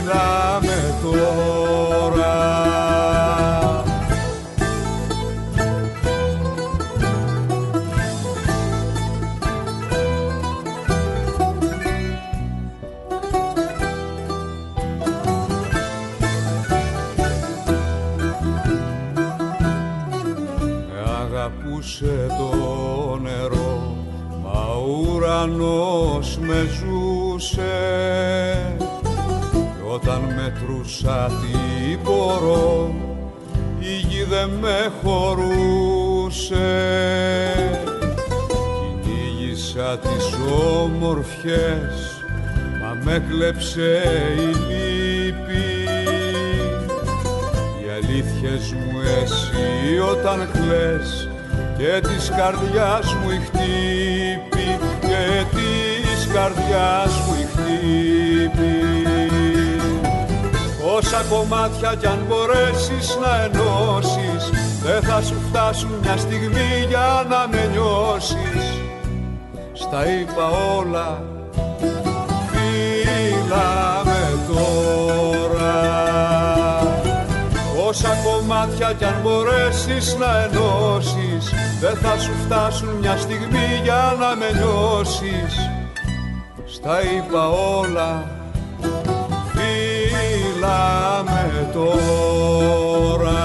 είδαμε 0.00 0.98
τώρα 1.02 1.89
μετρούσα 31.02 31.30
τι 31.40 31.98
μπορώ 32.02 32.94
η 33.78 34.06
γη 34.08 34.24
δεν 34.24 34.50
με 34.60 34.92
χωρούσε. 35.02 36.58
Κυνήγησα 38.78 39.98
τις 39.98 40.36
όμορφιες 40.78 42.24
μα 42.80 42.96
με 43.04 43.24
κλέψε 43.28 44.02
η 44.36 44.54
λύπη. 44.68 45.68
Οι 47.80 47.88
αλήθειες 47.96 48.72
μου 48.72 49.00
εσύ 49.22 49.98
όταν 50.10 50.48
κλαις 50.52 51.28
και 51.78 52.00
της 52.08 52.28
καρδιάς 52.28 53.14
μου 53.14 53.30
η 53.30 53.38
χτύπη 53.38 54.78
και 55.00 55.44
της 55.50 56.28
καρδιάς 56.32 57.12
μου 57.26 57.34
η 57.40 57.46
χτύπη 57.52 58.99
Όσα 61.02 61.24
κομμάτια 61.30 61.94
κι 62.00 62.06
αν 62.06 62.24
μπορέσεις 62.28 63.18
να 63.20 63.42
ενώσεις 63.44 64.50
δεν 64.82 65.02
θα 65.02 65.22
σου 65.22 65.34
φτάσουν 65.48 65.90
μια 66.02 66.16
στιγμή 66.16 66.86
για 66.88 67.26
να 67.28 67.48
με 67.48 67.70
νιώσεις. 67.72 68.64
Στα 69.72 70.06
είπα 70.06 70.48
όλα 70.76 71.22
φύλαμε 72.50 74.22
τώρα. 74.48 75.78
Όσα 77.88 78.16
κομμάτια 78.24 78.92
κι 78.92 79.04
αν 79.04 79.16
μπορέσεις 79.22 80.16
να 80.16 80.42
ενώσεις 80.42 81.52
Δεν 81.80 81.96
θα 81.96 82.18
σου 82.18 82.32
φτάσουν 82.44 82.88
μια 83.00 83.16
στιγμή 83.16 83.80
για 83.82 84.16
να 84.20 84.36
με 84.36 84.50
νιώσεις. 84.52 85.54
Στα 86.66 87.02
είπα 87.02 87.48
όλα 87.48 88.39
Φύλαμε 90.60 91.70
τώρα. 91.72 93.38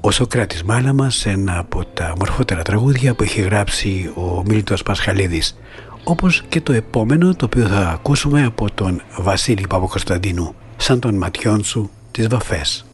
Ο 0.00 0.10
Σοκράτης 0.10 0.62
Μάλαμα 0.62 1.10
ένα 1.24 1.58
από 1.58 1.84
τα 1.84 2.14
μορφότερα 2.18 2.62
τραγούδια 2.62 3.14
που 3.14 3.22
έχει 3.22 3.40
γράψει 3.40 4.12
ο 4.16 4.42
Μίλτος 4.46 4.82
Πασχαλίδης. 4.82 5.58
Όπως 6.04 6.42
και 6.48 6.60
το 6.60 6.72
επόμενο 6.72 7.34
το 7.34 7.44
οποίο 7.44 7.66
θα 7.66 7.88
ακούσουμε 7.88 8.44
από 8.44 8.70
τον 8.70 9.02
Βασίλη 9.18 9.66
Παπακοσταντίνου 9.68 10.54
σαν 10.76 11.00
των 11.00 11.14
ματιών 11.14 11.64
σου 11.64 11.90
τις 12.10 12.28
βαφές. 12.28 12.84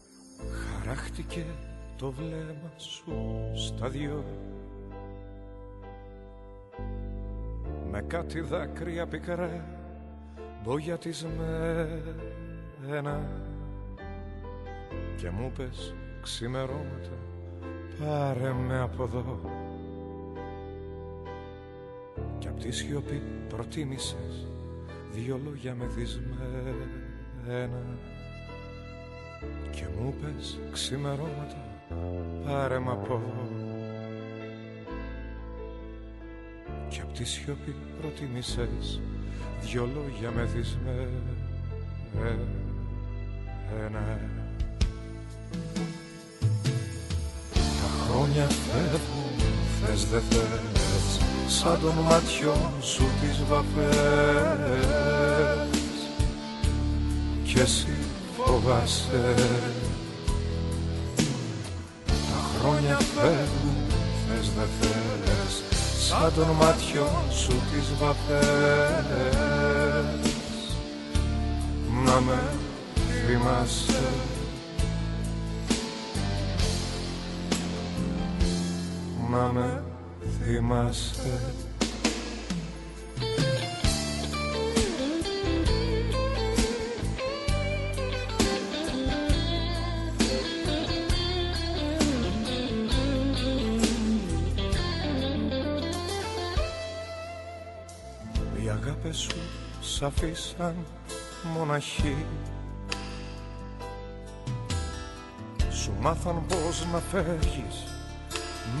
Χαράχτηκε 0.83 1.45
το 1.97 2.13
βλέμμα 2.17 2.71
σου 2.77 3.13
στα 3.67 3.87
δυο. 3.87 4.23
Με 7.91 8.03
κάτι 8.07 8.41
δάκρυα 8.41 9.07
πικρά 9.07 9.79
μπογιατισμένα 10.63 13.29
και 15.15 15.29
μου 15.29 15.51
πες 15.57 15.95
ξημερώματα 16.21 17.17
πάρε 17.99 18.53
με 18.53 18.79
από 18.79 19.03
εδώ 19.03 19.39
κι 22.39 22.47
απ' 22.47 22.59
τη 22.59 22.71
σιωπή 22.71 23.21
προτίμησες 23.47 24.47
δυο 25.11 25.39
λόγια 25.43 25.75
μεθυσμένα 25.75 27.81
και 29.71 29.85
μου 29.99 30.13
πες 30.21 30.59
ξημερώματα 30.71 31.65
πάρε 32.45 32.79
με 32.79 32.91
από 32.91 33.13
εδώ 33.13 33.49
κι 36.89 37.01
απ' 37.01 37.13
τη 37.13 37.25
σιωπή 37.25 37.75
προτίμησες 38.01 39.01
δυο 39.61 39.89
λόγια 39.95 40.31
μεθυσμένα 40.35 41.49
Τα 47.53 47.89
χρόνια 48.03 48.47
φεύγουν, 48.47 49.39
θες 49.81 50.05
δε 50.05 50.19
θες 50.29 51.19
Σαν 51.47 51.79
των 51.81 51.93
ματιών 52.03 52.71
σου 52.81 53.03
τις 53.21 53.43
βαφές. 53.49 53.71
Κι 57.43 57.59
εσύ 57.59 57.97
φοβάσαι. 58.37 59.33
Τα 62.05 62.59
χρόνια 62.59 62.97
φεύγουν, 62.97 63.85
θες 64.27 64.49
δε 64.49 64.65
θες 64.79 65.30
Σαν 66.11 66.33
των 66.35 66.47
ματιών 66.47 67.31
σου 67.31 67.51
τις 67.51 67.93
βαφές. 67.99 68.41
Να 72.05 72.21
με 72.21 72.39
θυμάσαι. 73.27 74.03
Να 79.31 79.51
με 79.51 79.83
θυμάσαι 80.43 81.53
σ' 100.01 100.03
αφήσαν 100.03 100.75
μοναχή 101.57 102.25
Σου 105.71 105.93
μάθαν 105.99 106.41
πως 106.47 106.87
να 106.91 106.99
φεύγεις 106.99 107.85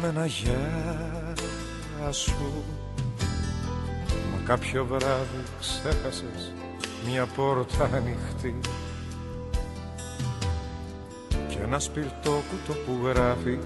με 0.01 0.07
ένα 0.07 0.25
γεια 0.25 1.35
σου. 2.11 2.63
Μα 4.31 4.45
κάποιο 4.45 4.85
βράδυ 4.85 5.43
ξέχασες 5.59 6.53
μια 7.05 7.25
πόρτα 7.25 7.89
ανοιχτή. 7.93 8.59
Και 11.27 11.57
ένα 11.63 11.79
σπιρτόκουτο 11.79 12.73
που 12.85 12.99
γράφει 13.03 13.59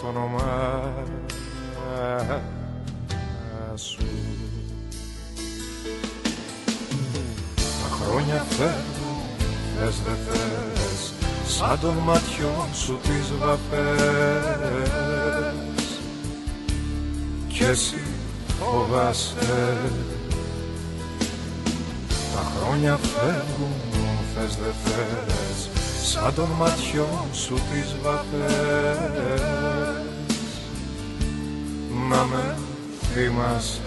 το 0.00 0.06
όνομά 0.06 0.92
σου 3.74 4.31
χρόνια 8.04 8.46
φεύγουν, 8.48 9.20
θες 9.78 9.96
δε 10.04 10.14
θες 10.26 11.12
σαν 11.46 11.78
των 11.80 11.94
ματιών 11.94 12.68
σου 12.74 12.98
τις 13.02 13.32
βαφές 13.38 14.80
κι 17.48 17.62
εσύ 17.62 18.02
φοβάσαι. 18.58 19.76
Τα 22.34 22.42
χρόνια 22.56 22.96
φεύγουν, 22.96 23.74
θες 24.34 24.56
δε 24.56 24.70
θες 24.84 25.68
σαν 26.02 26.34
των 26.34 26.48
ματιών 26.58 27.26
σου 27.32 27.54
τις 27.54 27.96
βαφές 28.02 29.42
να 32.08 32.24
με 32.24 32.56
θυμάσαι 33.12 33.80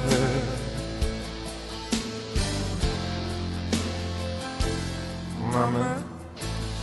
να 5.56 5.66
με 5.66 6.04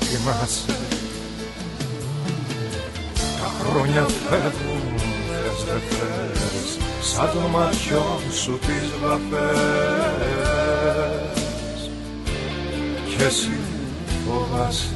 θυμάσαι 0.01 0.77
Τα 3.41 3.49
χρόνια 3.59 4.03
φεύγουν, 4.03 4.99
θες 5.29 5.59
δε 5.65 5.79
θες 5.89 6.71
Σαν 7.01 7.31
των 7.33 7.43
ματιών 7.51 8.23
σου 8.33 8.59
τις 8.59 8.89
βαφές 9.03 9.51
Κι 13.09 13.23
εσύ 13.23 13.57
φοβάσαι. 14.27 14.87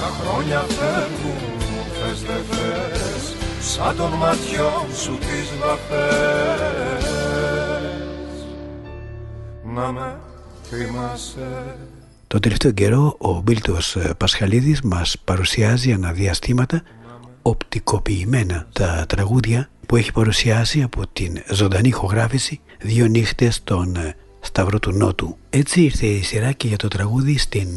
Τα 0.00 0.08
χρόνια 0.20 0.60
φεύγουν, 0.60 1.62
θες 1.92 2.20
δε 2.20 2.38
θες 2.50 3.24
Σαν 3.60 3.96
των 3.96 4.10
ματιών 4.10 4.86
σου 5.02 5.18
τις 5.18 5.48
βαφές 5.60 7.06
Να 9.74 9.92
με 9.92 10.25
θυμάσαι 10.68 11.76
Το 12.26 12.40
τελευταίο 12.40 12.72
καιρό 12.72 13.16
ο 13.18 13.40
Μπίλτος 13.40 13.96
Πασχαλίδης 14.16 14.82
μας 14.82 15.16
παρουσιάζει 15.24 15.92
αναδιαστήματα 15.92 16.82
οπτικοποιημένα 17.42 18.66
τα 18.72 19.04
τραγούδια 19.08 19.68
που 19.86 19.96
έχει 19.96 20.12
παρουσιάσει 20.12 20.82
από 20.82 21.02
την 21.12 21.42
ζωντανή 21.50 21.88
ηχογράφηση 21.88 22.60
δύο 22.80 23.06
νύχτες 23.06 23.54
στον 23.54 23.96
Σταυρό 24.40 24.78
του 24.78 24.92
Νότου. 24.92 25.36
Έτσι 25.50 25.82
ήρθε 25.82 26.06
η 26.06 26.22
σειρά 26.22 26.52
και 26.52 26.66
για 26.68 26.76
το 26.76 26.88
τραγούδι 26.88 27.38
στην 27.38 27.68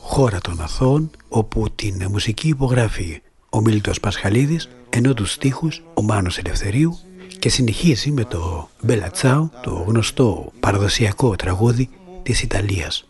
χώρα 0.00 0.40
των 0.40 0.60
Αθώων 0.60 1.10
όπου 1.28 1.66
την 1.74 2.06
μουσική 2.10 2.48
υπογράφει 2.48 3.22
ο 3.50 3.60
Μίλτος 3.60 4.00
Πασχαλίδης 4.00 4.68
ενώ 4.90 5.14
τους 5.14 5.32
στίχους 5.32 5.82
ο 5.94 6.02
Μάνος 6.02 6.38
Ελευθερίου 6.38 6.98
και 7.38 7.48
συνεχίζει 7.48 8.10
με 8.10 8.24
το 8.24 8.68
Μπελατσάου, 8.82 9.50
το 9.62 9.84
γνωστό 9.86 10.52
παραδοσιακό 10.60 11.36
τραγούδι 11.36 11.88
της 12.24 12.42
Ιταλίας. 12.42 13.04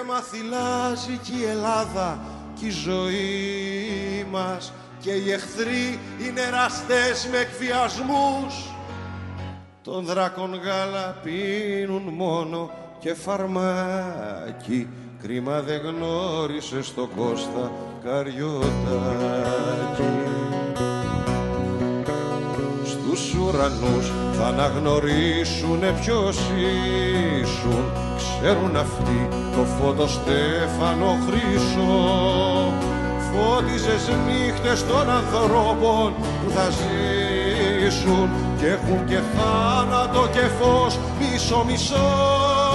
Έμα 0.00 0.20
θυλάζει 0.20 1.16
και 1.22 1.32
η 1.32 1.44
Ελλάδα 1.44 2.20
και 2.60 2.66
η 2.66 2.70
ζωή 2.70 4.26
μας 4.30 4.72
και 5.00 5.10
οι 5.10 5.32
εχθροί 5.32 5.98
είναι 6.26 6.50
ραστές 6.50 7.28
με 7.30 7.38
εκβιασμούς 7.38 8.72
τον 9.82 10.04
δράκον 10.04 10.54
γάλα 10.54 11.16
πίνουν 11.22 12.02
μόνο 12.02 12.70
και 12.98 13.14
φαρμάκι 13.14 14.88
κρίμα 15.22 15.60
δεν 15.60 15.80
γνώρισες 15.80 16.86
στο 16.86 17.08
Κώστα 17.16 17.72
Καριωτάκι 18.04 18.72
στους 23.16 23.34
ουρανούς 23.34 24.12
θα 24.32 24.46
αναγνωρίσουνε 24.46 25.94
ποιος 26.00 26.36
ήσουν. 27.42 27.84
Ξέρουν 28.16 28.76
αυτοί 28.76 29.28
το 29.54 29.64
φώτο 29.64 30.06
Στέφανο 30.06 31.18
Χρυσό. 31.26 31.92
Φώτιζες 33.30 34.08
νύχτες 34.26 34.86
των 34.86 35.10
ανθρώπων 35.10 36.14
που 36.44 36.50
θα 36.50 36.68
ζήσουν 36.70 38.28
και 38.58 38.66
έχουν 38.66 39.06
και 39.06 39.18
θάνατο 39.34 40.28
και 40.32 40.46
φως 40.58 40.98
μισό 41.18 41.64
μισό 41.68 42.71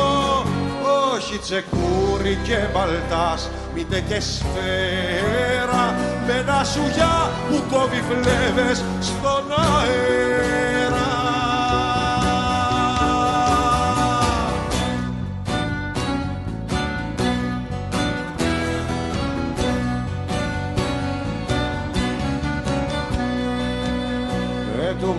όχι 1.17 1.37
τσεκούρι 1.37 2.37
και 2.43 2.57
μπαλτάς 2.73 3.49
μήτε 3.75 3.99
και 3.99 4.19
σφαίρα 4.19 5.95
με 6.27 6.33
ένα 6.33 6.63
σουγιά 6.63 7.31
που 7.49 7.63
κόβει 7.71 8.03
φλέβες 8.07 8.83
στον 9.01 9.43
αέρα. 9.51 10.17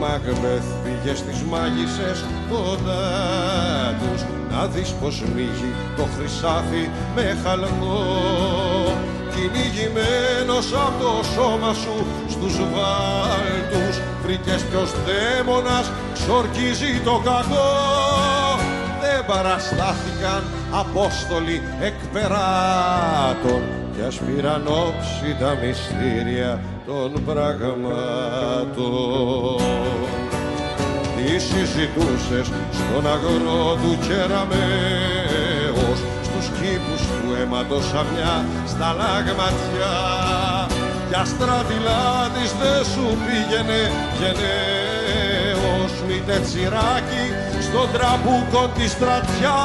Μακμπεθ 0.00 0.64
πήγε 0.84 1.14
στις 1.14 1.42
μάγισσες 1.42 2.24
κοντά 2.50 3.94
τους 4.00 4.17
να 4.58 4.66
δεις 4.66 4.90
πως 5.00 5.22
μύγει 5.34 5.72
το 5.96 6.04
χρυσάφι 6.14 6.84
με 7.14 7.36
χαλκό 7.42 8.02
κυνηγημένος 9.34 10.72
από 10.86 11.04
το 11.04 11.24
σώμα 11.34 11.72
σου 11.74 12.06
στους 12.28 12.56
βάλτους 12.56 14.00
βρήκες 14.22 14.62
ποιος 14.70 14.90
δαίμονας 15.06 15.90
ξορκίζει 16.12 17.00
το 17.04 17.20
κακό 17.24 17.70
δεν 19.00 19.26
παραστάθηκαν 19.26 20.42
Απόστολοι 20.72 21.62
εκπεράτων 21.80 23.62
κι 23.94 24.02
ας 24.06 24.16
πήραν 24.16 24.66
όψη 24.66 25.36
τα 25.40 25.56
μυστήρια 25.62 26.60
των 26.86 27.24
πραγμάτων. 27.24 28.78
Τι 31.28 31.38
συζητούσες 31.38 32.46
στον 32.72 33.06
αγρό 33.06 33.78
του 33.82 33.98
κεραμέως 34.06 35.98
στους 36.22 36.46
κήπους 36.58 37.00
του 37.00 37.34
αίματος 37.40 37.92
μια 37.92 38.44
στα 38.66 38.92
λάγματιά 38.98 39.96
κι 41.08 41.14
αστρατηλά 41.14 42.30
της 42.34 42.50
δε 42.60 42.84
σου 42.92 43.06
πήγαινε 43.24 43.80
γενναίος 44.18 45.92
μήτε 46.06 46.40
τσιράκι 46.44 47.26
στον 47.66 47.88
τραμπούκο 47.92 48.70
τη 48.74 48.88
στρατιά 48.88 49.58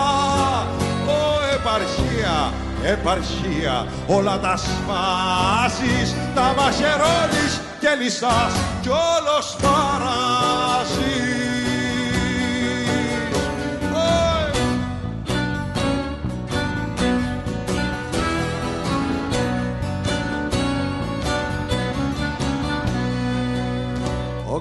επαρχία, 1.64 2.54
επαρχία 2.84 3.88
όλα 4.08 4.40
τα 4.40 4.58
σπάσεις, 4.58 6.16
τα 6.36 6.54
μαχαιρώνεις 6.58 7.62
και 7.80 7.90
λυσάς 8.02 8.54
κι 8.82 8.90
όλος 8.90 9.56
παράζεις. 9.62 11.33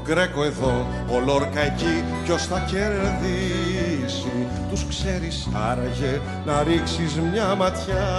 Γκρέκο 0.05 0.45
εδώ, 0.45 0.87
ο 1.09 1.21
Λόρκα 1.27 1.61
εκεί, 1.61 2.05
ποιος 2.25 2.47
θα 2.47 2.59
κερδίσει. 2.71 4.47
Τους 4.71 4.87
ξέρεις 4.89 5.49
άραγε 5.71 6.21
να 6.47 6.63
ρίξεις 6.63 7.21
μια 7.33 7.55
ματιά. 7.55 8.11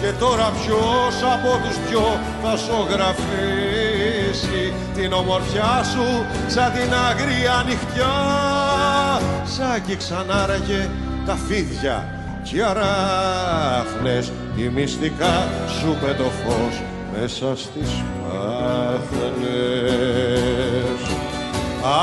Και 0.00 0.12
τώρα 0.18 0.52
ποιος 0.60 1.22
από 1.34 1.50
τους 1.62 1.76
δυο 1.88 2.20
θα 2.42 2.56
σογραφήσει 2.56 3.44
την 4.94 5.12
ομορφιά 5.12 5.82
σου 5.92 6.06
σαν 6.46 6.72
την 6.72 6.94
αγρία 7.08 7.64
νυχτιά. 7.66 8.16
Σαν 9.44 9.82
και 9.86 9.96
ξανάραγε 9.96 10.90
τα 11.26 11.36
φίδια 11.48 12.16
και 12.42 12.56
οι 12.56 12.62
αράχνες 12.62 14.32
τη 14.56 14.62
μυστικά 14.62 15.48
σου 15.80 15.96
με 16.02 16.14
το 16.14 16.24
φως 16.24 16.82
μέσα 17.20 17.56
στις 17.56 17.90
πάχνες 18.22 19.26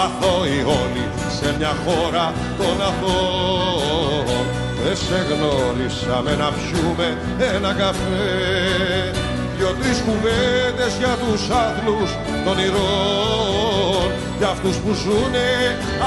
αθώοι 0.03 0.59
όλοι 0.81 1.05
σε 1.37 1.55
μια 1.57 1.73
χώρα 1.85 2.33
των 2.57 2.75
αθώων 2.89 4.45
δεν 4.83 4.97
σε 4.97 5.19
γνώρισαμε 5.29 6.35
να 6.35 6.49
πιούμε 6.57 7.17
ένα 7.55 7.73
καφέ. 7.73 8.23
Δυο-τρεις 9.57 9.99
κουβέντες 10.05 10.93
για 10.99 11.15
τους 11.21 11.49
άθλους 11.49 12.11
των 12.45 12.57
ηρών 12.65 14.09
για 14.37 14.47
αυτούς 14.47 14.75
που 14.77 14.91
ζουνε 14.93 15.49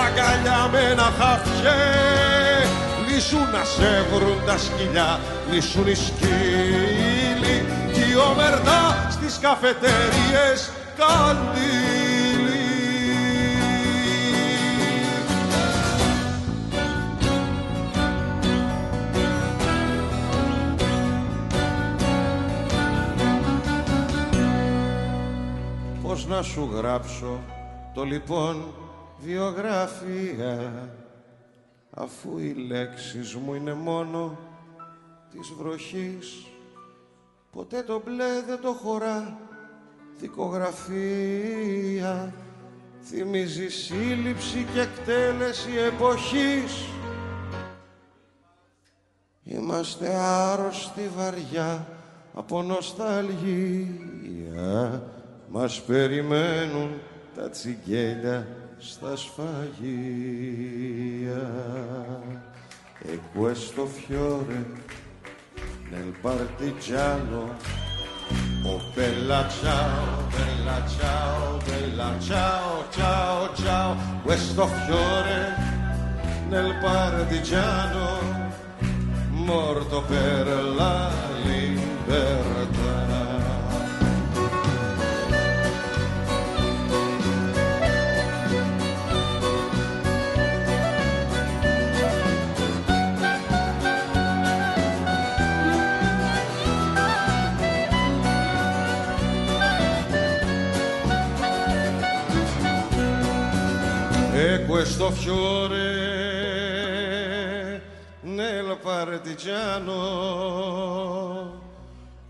αγκαλιά 0.05 0.69
με 0.73 0.81
ένα 0.93 1.09
χαφιέ 1.19 1.81
λύσου 3.07 3.43
να 3.55 3.63
σε 3.75 4.05
βρουν 4.13 4.39
τα 4.47 4.57
σκυλιά 4.59 5.21
λύσουν 5.51 5.87
οι 5.87 5.95
σκύλοι. 5.95 7.57
Κι 7.93 8.01
η 8.13 8.17
ομερτά 8.31 9.09
στις 9.11 9.39
καφετέριες 9.41 10.59
καντήλοι 10.99 11.96
Πώς 26.17 26.27
να 26.27 26.43
σου 26.43 26.71
γράψω 26.73 27.41
το 27.95 28.03
λοιπόν 28.05 28.75
βιογραφία. 29.19 30.89
Αφού 31.91 32.39
οι 32.39 32.53
λέξεις 32.53 33.35
μου 33.35 33.55
είναι 33.55 33.75
μόνο 33.75 34.39
της 35.31 35.53
βροχής 35.59 36.47
ποτέ 37.53 37.83
το 37.83 38.03
μπλε 38.05 38.43
δεν 38.47 38.61
το 38.61 38.73
χωρά. 38.73 39.39
Δικογραφία 40.19 41.13
θυμίζει 43.03 43.69
σύλληψη 43.69 44.67
και 44.75 44.81
εκτέλεση 44.81 45.71
εποχής. 45.87 46.87
Είμαστε 49.43 50.15
άρρωστοι 50.15 51.11
βαριά 51.17 51.87
από 52.35 52.63
νοσταλγία 52.63 53.95
μας 55.48 55.82
περιμένουν 55.82 56.90
τα 57.36 57.50
τσιγκέλια 57.50 58.48
στα 58.78 59.16
σφαγεία 59.16 60.22
e 63.04 63.20
questo 63.34 63.86
fiore 63.88 64.60
nel 65.90 66.14
partigiano 66.22 67.56
oh 68.64 68.82
bella 68.96 69.48
ciao 69.60 70.28
bella 70.36 70.78
ciao 70.96 71.58
bella 71.66 72.10
ciao 72.20 72.86
ciao 72.92 73.56
ciao 73.56 73.96
questo 74.24 74.68
fiore 74.68 75.40
nel 76.50 76.78
partigiano 76.80 78.20
morto 79.30 80.04
per 80.04 80.48
la 80.78 81.12
libertà 81.44 83.05
Questo 104.77 105.11
fiore 105.11 105.81
nel 108.21 108.77
partigiano 108.83 109.95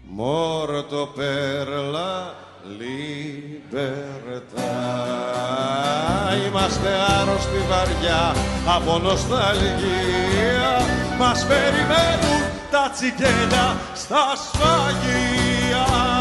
morto 0.03 1.09
per 1.13 1.67
la 1.69 2.35
libertà. 2.79 3.75
Είμαστε 6.47 6.89
άρρωστοι 7.21 7.59
βαριά 7.69 8.35
από 8.77 8.99
νοσταλγία. 8.99 10.85
Μας 11.19 11.47
περιμένουν 11.47 12.43
τα 12.71 12.91
τσιγκέλια 12.93 13.77
στα 13.95 14.37
σφαγεία 14.37 16.16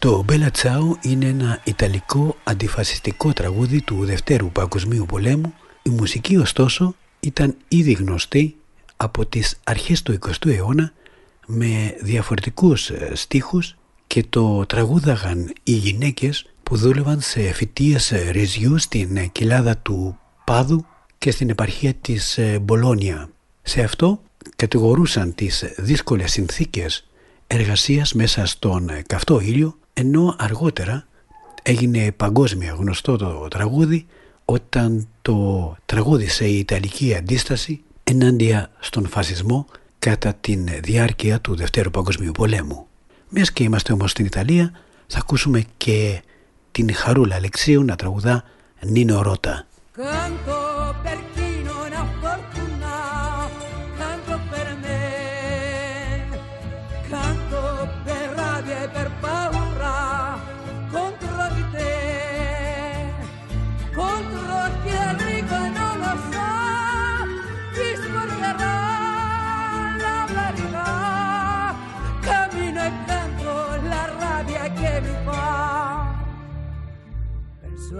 Το 0.00 0.24
Bella 0.28 0.48
Ciao 0.62 0.96
είναι 1.00 1.26
ένα 1.26 1.60
ιταλικό 1.64 2.36
αντιφασιστικό 2.44 3.32
τραγούδι 3.32 3.80
του 3.80 4.04
Δευτέρου 4.04 4.50
Παγκοσμίου 4.50 5.06
Πολέμου. 5.06 5.54
Η 5.82 5.90
μουσική 5.90 6.36
ωστόσο 6.36 6.94
ήταν 7.20 7.56
ήδη 7.68 7.92
γνωστή 7.92 8.56
από 8.96 9.26
τις 9.26 9.60
αρχές 9.64 10.02
του 10.02 10.18
20ου 10.20 10.46
αιώνα 10.46 10.92
με 11.46 11.96
διαφορετικούς 12.00 12.90
ε, 12.90 13.12
στίχους 13.14 13.76
και 14.06 14.24
το 14.28 14.66
τραγούδαγαν 14.66 15.52
οι 15.62 15.72
γυναίκες 15.72 16.46
που 16.62 16.76
δούλευαν 16.76 17.20
σε 17.20 17.40
φυτίες 17.40 18.12
ε, 18.12 18.30
ρυζιού 18.30 18.78
στην 18.78 19.16
ε, 19.16 19.26
κοιλάδα 19.26 19.76
του 19.76 20.18
Πάδου 20.44 20.84
και 21.18 21.30
στην 21.30 21.50
επαρχία 21.50 21.94
της 21.94 22.38
Μπολόνια. 22.60 23.30
Σε 23.62 23.82
αυτό 23.82 24.22
κατηγορούσαν 24.56 25.34
τις 25.34 25.64
δύσκολες 25.76 26.32
συνθήκες 26.32 27.08
εργασίας 27.46 28.12
μέσα 28.12 28.46
στον 28.46 28.90
καυτό 29.06 29.40
ήλιο 29.40 29.78
ενώ 29.98 30.34
αργότερα 30.38 31.06
έγινε 31.62 32.12
παγκόσμια 32.12 32.72
γνωστό 32.78 33.16
το 33.16 33.48
τραγούδι 33.48 34.06
όταν 34.44 35.08
το 35.22 35.76
τραγούδισε 35.86 36.46
η 36.48 36.58
Ιταλική 36.58 37.14
αντίσταση 37.14 37.82
ενάντια 38.04 38.70
στον 38.78 39.06
φασισμό 39.06 39.66
κατά 39.98 40.34
την 40.40 40.68
διάρκεια 40.82 41.40
του 41.40 41.56
Δευτέρου 41.56 41.90
Παγκοσμίου 41.90 42.32
Πολέμου. 42.32 42.86
Μιας 43.28 43.52
και 43.52 43.62
είμαστε 43.62 43.92
όμως 43.92 44.10
στην 44.10 44.24
Ιταλία 44.24 44.72
θα 45.06 45.18
ακούσουμε 45.18 45.64
και 45.76 46.22
την 46.72 46.94
Χαρούλα 46.94 47.34
Αλεξίου 47.34 47.84
να 47.84 47.96
τραγουδά 47.96 48.44
Νίνο 48.82 49.22
Ρώτα. 49.22 49.66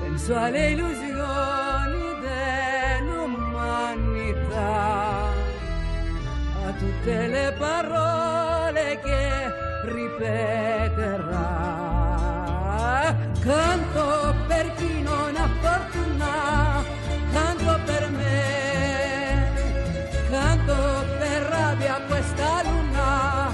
Penso 0.00 0.34
alle 0.36 0.70
illusioni 0.70 2.00
dell'umanità, 3.00 5.24
a 6.66 6.72
tutte 6.78 7.26
le 7.26 7.54
parole 7.58 9.00
che 9.02 9.52
ripeterà. 9.92 11.79
Canto 13.40 14.34
per 14.46 14.74
chi 14.76 15.02
non 15.02 15.34
ha 15.36 15.48
fortuna 15.60 16.84
canto 17.32 17.78
per 17.84 18.10
me, 18.10 19.52
canto 20.30 20.74
per 21.18 21.42
rabbia 21.42 22.00
questa 22.06 22.62
luna 22.62 23.52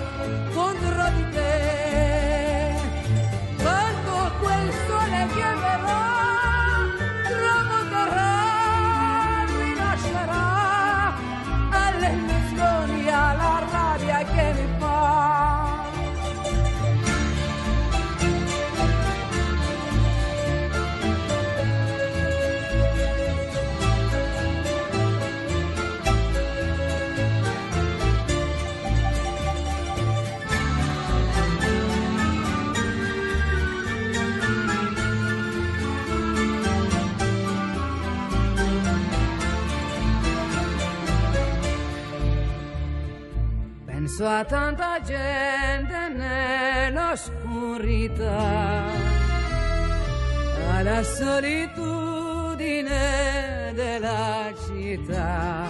penso 44.17 44.27
a 44.27 44.45
tanta 44.45 44.99
gente 45.03 46.09
nell'oscurità, 46.09 48.85
alla 50.73 51.03
solitudine 51.03 52.95
della 53.75 54.51
città, 54.65 55.67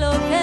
lo 0.00 0.10
que 0.12 0.39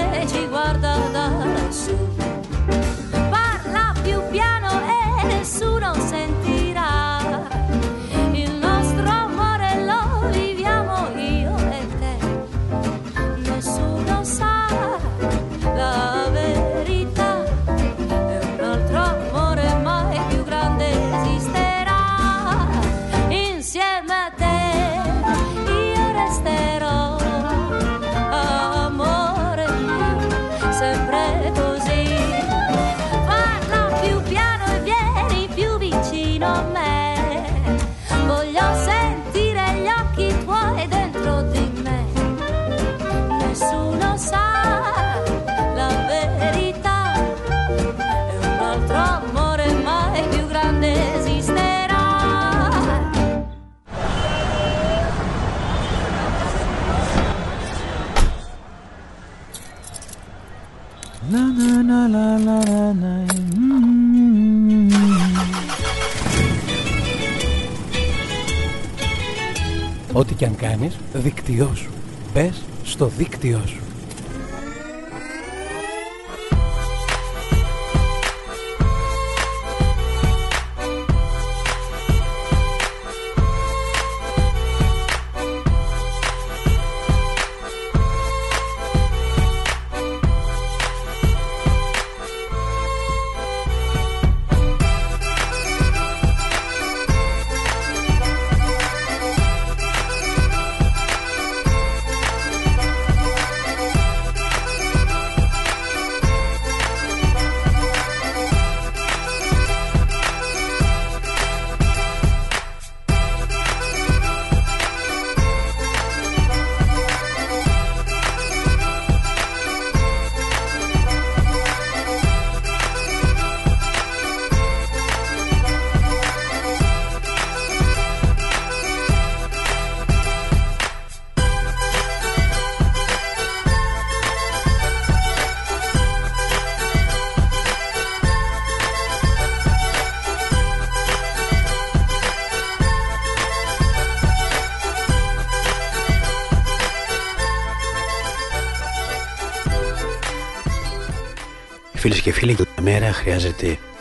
και 70.38 70.46
αν 70.46 70.56
κάνεις, 70.56 70.98
δίκτυό 71.14 71.72
σου. 71.76 71.90
Μπες 72.34 72.64
στο 72.84 73.08
δίκτυό 73.18 73.62
σου. 73.66 73.87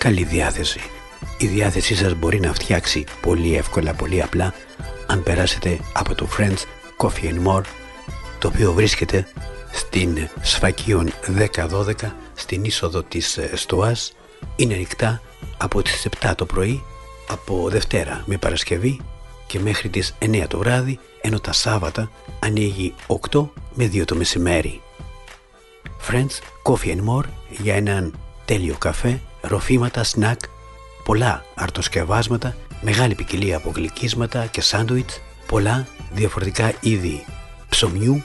Καλή 0.06 0.24
διάθεση. 0.24 0.80
Η 1.38 1.46
διάθεσή 1.46 1.94
σας 1.94 2.14
μπορεί 2.14 2.40
να 2.40 2.52
φτιάξει 2.52 3.04
πολύ 3.20 3.56
εύκολα, 3.56 3.94
πολύ 3.94 4.22
απλά 4.22 4.54
αν 5.06 5.22
περάσετε 5.22 5.78
από 5.92 6.14
το 6.14 6.28
Friends 6.38 6.62
Coffee 6.96 7.24
and 7.24 7.46
More 7.46 7.62
το 8.38 8.48
οποίο 8.48 8.72
βρίσκεται 8.72 9.26
στην 9.72 10.28
Σφακίων 10.42 11.12
10-12 11.54 11.92
στην 12.34 12.64
είσοδο 12.64 13.02
της 13.02 13.36
ε, 13.36 13.50
Στοάς 13.56 14.12
είναι 14.56 14.74
ανοιχτά 14.74 15.22
από 15.56 15.82
τις 15.82 16.08
7 16.20 16.32
το 16.36 16.46
πρωί 16.46 16.82
από 17.28 17.68
Δευτέρα 17.68 18.22
με 18.26 18.36
Παρασκευή 18.36 19.00
και 19.46 19.58
μέχρι 19.58 19.88
τις 19.88 20.14
9 20.20 20.44
το 20.48 20.58
βράδυ 20.58 20.98
ενώ 21.20 21.40
τα 21.40 21.52
Σάββατα 21.52 22.10
ανοίγει 22.38 22.94
8 23.30 23.48
με 23.74 23.90
2 23.92 24.04
το 24.04 24.14
μεσημέρι. 24.14 24.80
Friends 26.10 26.38
Coffee 26.62 26.96
and 26.96 27.04
More 27.08 27.24
για 27.48 27.74
έναν 27.74 28.18
τέλειο 28.44 28.74
καφέ, 28.78 29.20
ροφήματα, 29.48 30.04
σνακ, 30.04 30.40
πολλά 31.04 31.44
αρτοσκευάσματα, 31.54 32.56
μεγάλη 32.80 33.14
ποικιλία 33.14 33.56
από 33.56 33.72
γλυκίσματα 33.74 34.46
και 34.46 34.60
σάντουιτς, 34.60 35.20
πολλά 35.46 35.86
διαφορετικά 36.12 36.72
είδη 36.80 37.24
ψωμιού, 37.68 38.22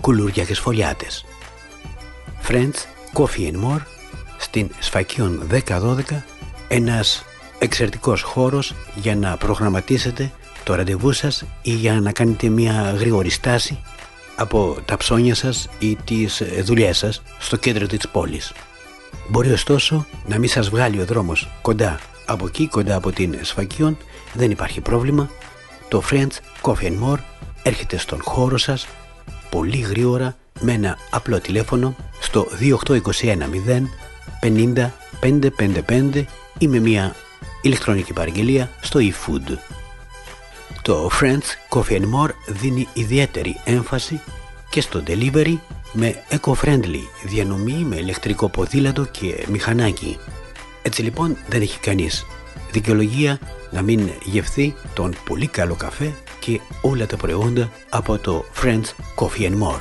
κουλούρια 0.00 0.44
και 0.44 0.54
σφολιάτες. 0.54 1.24
Friends 2.48 2.74
Coffee 3.12 3.52
and 3.52 3.64
More 3.64 3.80
στην 4.38 4.70
Σφακίων 4.78 5.46
10-12 5.50 6.22
ένας 6.68 7.24
εξαιρετικός 7.58 8.22
χώρος 8.22 8.74
για 8.94 9.16
να 9.16 9.36
προγραμματίσετε 9.36 10.32
το 10.64 10.74
ραντεβού 10.74 11.12
σας 11.12 11.44
ή 11.62 11.70
για 11.70 12.00
να 12.00 12.12
κάνετε 12.12 12.48
μια 12.48 12.94
γρήγορη 12.98 13.30
στάση 13.30 13.82
από 14.36 14.76
τα 14.84 14.96
ψώνια 14.96 15.34
σας 15.34 15.68
ή 15.78 15.96
τις 15.96 16.42
δουλειές 16.62 16.98
σας 16.98 17.22
στο 17.38 17.56
κέντρο 17.56 17.86
της 17.86 18.08
πόλης. 18.08 18.52
Μπορεί 19.28 19.52
ωστόσο 19.52 20.06
να 20.26 20.38
μην 20.38 20.48
σας 20.48 20.68
βγάλει 20.68 21.00
ο 21.00 21.04
δρόμος 21.04 21.48
κοντά 21.62 22.00
από 22.26 22.46
εκεί, 22.46 22.68
κοντά 22.68 22.96
από 22.96 23.12
την 23.12 23.38
Σφακίων, 23.42 23.96
δεν 24.32 24.50
υπάρχει 24.50 24.80
πρόβλημα. 24.80 25.30
Το 25.88 26.02
Friends 26.10 26.62
Coffee 26.62 26.86
and 26.86 27.02
More 27.04 27.18
έρχεται 27.62 27.96
στον 27.96 28.22
χώρο 28.22 28.58
σας 28.58 28.86
πολύ 29.50 29.78
γρήγορα 29.78 30.36
με 30.60 30.72
ένα 30.72 30.98
απλό 31.10 31.40
τηλέφωνο 31.40 31.96
στο 32.20 32.46
28210 32.60 33.36
50 34.40 34.90
555 35.20 36.24
ή 36.58 36.68
με 36.68 36.78
μια 36.78 37.14
ηλεκτρονική 37.62 38.12
παραγγελία 38.12 38.70
στο 38.80 39.00
eFood. 39.00 39.56
Το 40.82 41.10
Friends 41.20 41.76
Coffee 41.76 42.00
and 42.00 42.04
More 42.14 42.30
δίνει 42.46 42.88
ιδιαίτερη 42.92 43.60
έμφαση 43.64 44.20
και 44.70 44.80
στο 44.80 45.02
delivery 45.06 45.54
με 45.96 46.22
eco-friendly 46.30 47.02
διανομή 47.24 47.84
με 47.88 47.96
ηλεκτρικό 47.96 48.48
ποδήλατο 48.48 49.04
και 49.04 49.46
μηχανάκι. 49.50 50.18
Έτσι 50.82 51.02
λοιπόν 51.02 51.36
δεν 51.48 51.62
έχει 51.62 51.78
κανείς 51.78 52.26
δικαιολογία 52.70 53.38
να 53.70 53.82
μην 53.82 54.10
γευθεί 54.24 54.74
τον 54.94 55.14
πολύ 55.24 55.46
καλό 55.46 55.74
καφέ 55.74 56.14
και 56.40 56.60
όλα 56.80 57.06
τα 57.06 57.16
προϊόντα 57.16 57.70
από 57.88 58.18
το 58.18 58.44
Friends 58.62 58.84
Coffee 59.16 59.50
and 59.50 59.62
More. 59.62 59.80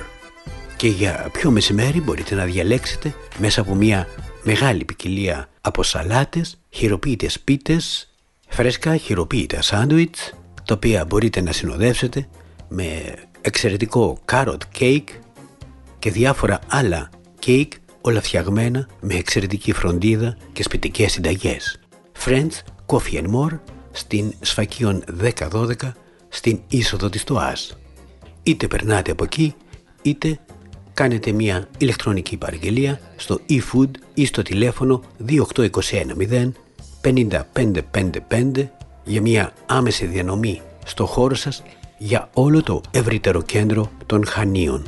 Και 0.76 0.88
για 0.88 1.30
πιο 1.32 1.52
μεσημέρι 1.52 2.02
μπορείτε 2.02 2.36
να 2.36 2.46
διαλέξετε 2.46 3.14
μέσα 3.38 3.62
από 3.62 3.76
μια 3.76 4.08
μεγάλη 4.44 4.86
ποικιλία 4.86 5.50
από 5.62 5.84
σαλάτες, 5.84 6.58
χειροποίητες 6.70 7.40
πίτες, 7.40 8.14
φρέσκα 8.48 8.98
χειροποίητα 8.98 9.62
σάντουιτς, 9.62 10.34
τα 10.66 10.74
οποία 10.74 11.06
μπορείτε 11.06 11.42
να 11.42 11.52
συνοδεύσετε 11.52 12.28
με 12.68 13.14
εξαιρετικό 13.42 14.20
carrot 14.32 14.58
cake 14.80 15.04
και 16.04 16.12
διάφορα 16.12 16.60
άλλα 16.68 17.10
cake 17.46 17.72
όλα 18.02 18.22
φτιαγμένα 18.22 18.88
με 19.02 19.14
εξαιρετική 19.14 19.74
φροντίδα 19.74 20.38
και 20.54 20.64
σπιτικές 20.64 21.12
συνταγές. 21.12 21.80
Friends 22.26 22.52
Coffee 22.86 23.14
and 23.14 23.26
More 23.36 23.60
στην 23.92 24.34
Σφακίων 24.42 25.04
1012 25.52 25.74
στην 26.30 26.60
είσοδο 26.68 27.10
της 27.10 27.24
ΤΟΑΣ. 27.24 27.78
Είτε 28.44 28.68
περνάτε 28.68 29.12
από 29.12 29.24
εκεί 29.24 29.54
είτε 30.02 30.40
κάνετε 30.94 31.32
μια 31.32 31.68
ηλεκτρονική 31.78 32.38
παραγγελία 32.38 33.00
στο 33.16 33.40
eFood 33.50 33.90
ή 34.14 34.26
στο 34.26 34.42
τηλέφωνο 34.42 35.02
28210 35.28 36.52
5555 37.02 38.68
για 39.04 39.22
μια 39.22 39.54
άμεση 39.66 40.06
διανομή 40.06 40.62
στο 40.86 41.06
χώρο 41.06 41.36
σας 41.36 41.64
για 41.98 42.30
όλο 42.34 42.64
το 42.64 42.82
ευρύτερο 42.92 43.42
κέντρο 43.42 43.92
των 44.06 44.26
Χανίων. 44.26 44.88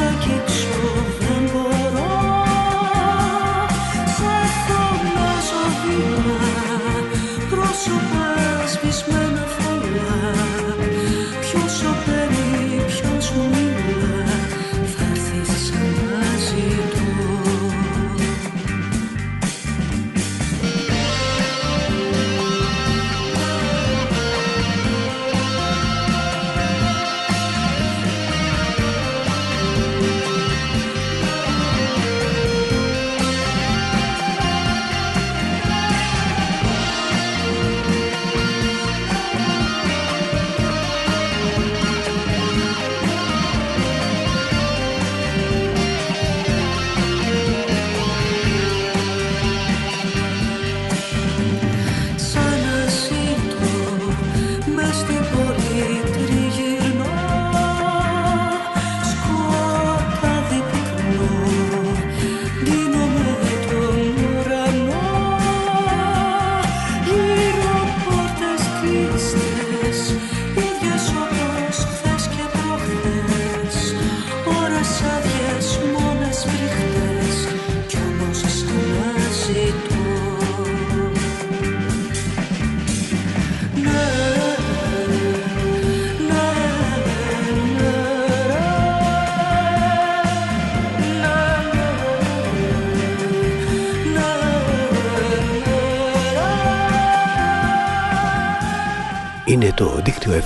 Να 0.00 0.12
σ' 0.12 0.29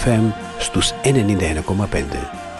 FM 0.05 0.33
στους 0.59 0.93
91,5. 1.03 2.03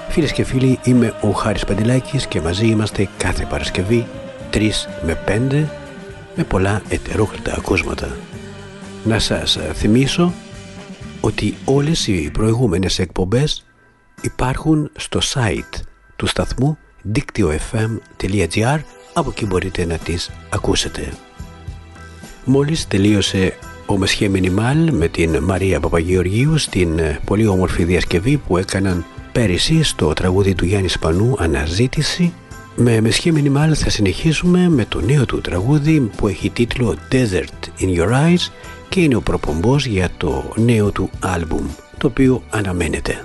Φίλες 0.09 0.33
και 0.33 0.45
φίλοι, 0.45 0.79
είμαι 0.85 1.15
ο 1.21 1.31
Χάρης 1.31 1.65
Παντελάκης 1.65 2.27
και 2.27 2.41
μαζί 2.41 2.67
είμαστε 2.67 3.09
κάθε 3.17 3.47
Παρασκευή 3.47 4.07
3 4.53 4.71
με 5.05 5.19
5 5.27 5.67
με 6.35 6.45
πολλά 6.45 6.83
ετερόκλητα 6.89 7.55
ακούσματα. 7.59 8.17
Να 9.05 9.19
σας 9.19 9.59
θυμίσω 9.75 10.33
ότι 11.21 11.55
όλες 11.65 12.07
οι 12.07 12.31
προηγούμενες 12.33 12.99
εκπομπές 12.99 13.65
υπάρχουν 14.21 14.91
στο 14.97 15.21
site 15.23 15.81
του 16.17 16.27
σταθμού 16.27 16.79
δίκτυο.fm.gr 17.03 18.79
από 19.13 19.31
εκεί 19.31 19.47
μπορείτε 19.47 19.85
να 19.85 19.97
τις 19.99 20.31
ακούσετε. 20.51 21.13
Μόλις 22.45 22.89
τελείωσε 22.89 23.59
ο 23.87 23.97
Μεσχέ 23.97 24.29
Μινιμάλ 24.29 24.93
με 24.93 25.09
την 25.09 25.43
Μαρία 25.43 25.81
Παπαγεωργίου 25.81 26.59
στην 26.59 26.99
ε, 26.99 27.21
πολύ 27.25 27.47
όμορφη 27.47 27.85
διασκευή 27.85 28.37
που 28.37 28.57
έκαναν 28.57 29.05
πέρυσι 29.33 29.83
στο 29.83 30.13
τραγούδι 30.13 30.55
του 30.55 30.65
Γιάννη 30.65 30.89
Σπανού 30.89 31.35
«Αναζήτηση». 31.39 32.33
Με 32.77 33.01
Μεσχέ 33.01 33.33
Μινιμάλ 33.33 33.75
θα 33.79 33.91
συνεχίσουμε 33.91 34.69
με 34.69 34.85
το 34.85 35.01
νέο 35.01 35.27
του 35.27 35.41
τραγούδι 35.41 36.11
που 36.17 36.29
έχει 36.29 36.51
τίτλο 36.51 36.97
«Desert 37.13 37.83
in 37.83 37.99
Your 37.99 38.09
Eyes» 38.09 38.51
και 38.89 39.01
είναι 39.01 39.17
ο 39.17 39.21
προπομπός 39.21 39.87
για 39.87 40.11
το 40.17 40.53
νέο 40.57 40.91
του 40.91 41.11
άλμπουμ, 41.21 41.67
το 41.99 42.07
οποίο 42.07 42.43
αναμένεται. 42.51 43.25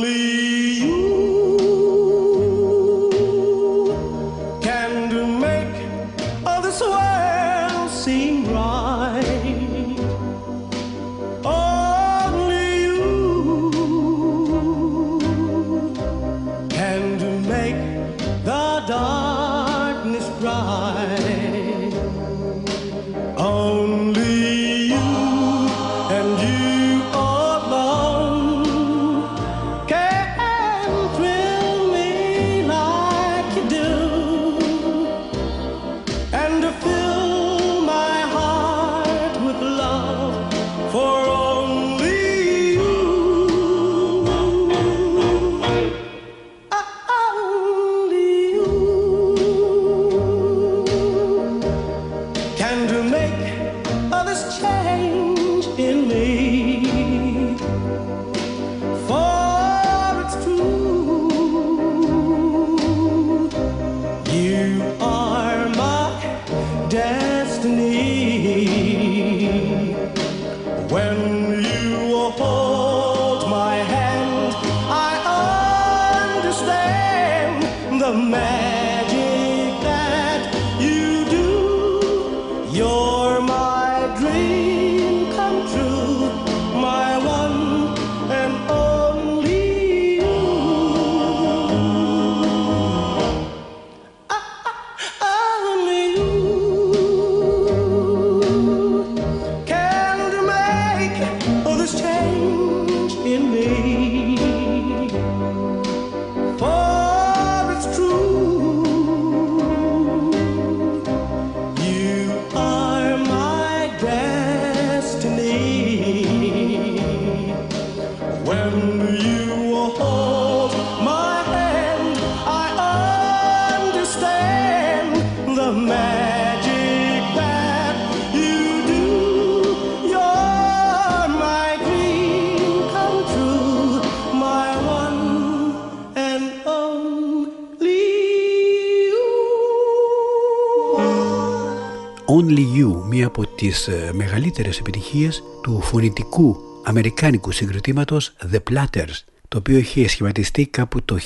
τις 143.71 143.87
ε, 143.87 144.11
μεγαλύτερες 144.13 144.79
επιτυχίες 144.79 145.43
του 145.63 145.81
φωνητικού 145.81 146.57
αμερικάνικου 146.83 147.51
συγκροτήματος 147.51 148.33
The 148.51 148.57
Platters, 148.71 149.23
το 149.47 149.57
οποίο 149.57 149.77
είχε 149.77 150.07
σχηματιστεί 150.07 150.65
κάπου 150.65 151.03
το 151.03 151.17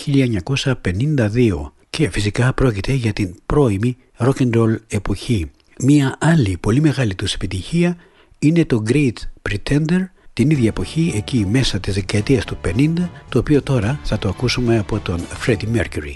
1952 0.83 1.71
και 1.89 2.09
φυσικά 2.09 2.53
πρόκειται 2.53 2.93
για 2.93 3.13
την 3.13 3.35
πρώιμη 3.45 3.97
rock 4.17 4.37
and 4.37 4.55
roll 4.55 4.75
εποχή. 4.87 5.51
Μία 5.79 6.17
άλλη 6.19 6.57
πολύ 6.59 6.81
μεγάλη 6.81 7.15
τους 7.15 7.33
επιτυχία 7.33 7.97
είναι 8.39 8.65
το 8.65 8.83
Great 8.87 9.17
Pretender 9.49 9.99
την 10.33 10.49
ίδια 10.49 10.67
εποχή, 10.67 11.13
εκεί 11.15 11.45
μέσα 11.51 11.79
της 11.79 11.93
δεκαετίας 11.93 12.45
του 12.45 12.57
50, 12.65 12.93
το 13.29 13.39
οποίο 13.39 13.61
τώρα 13.61 13.99
θα 14.03 14.17
το 14.17 14.29
ακούσουμε 14.29 14.77
από 14.77 14.99
τον 14.99 15.19
Freddie 15.45 15.77
Mercury. 15.77 16.15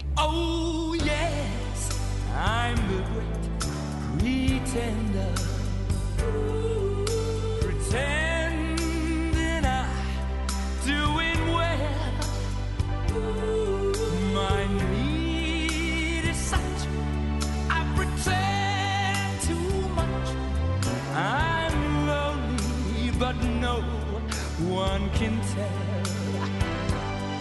one 24.79 25.09
can 25.09 25.35
tell. 25.53 25.69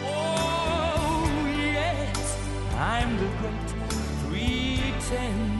Oh, 0.04 1.30
yes, 1.72 2.38
I'm 2.74 3.16
the 3.16 3.28
great 3.38 4.58
pretender. 5.00 5.57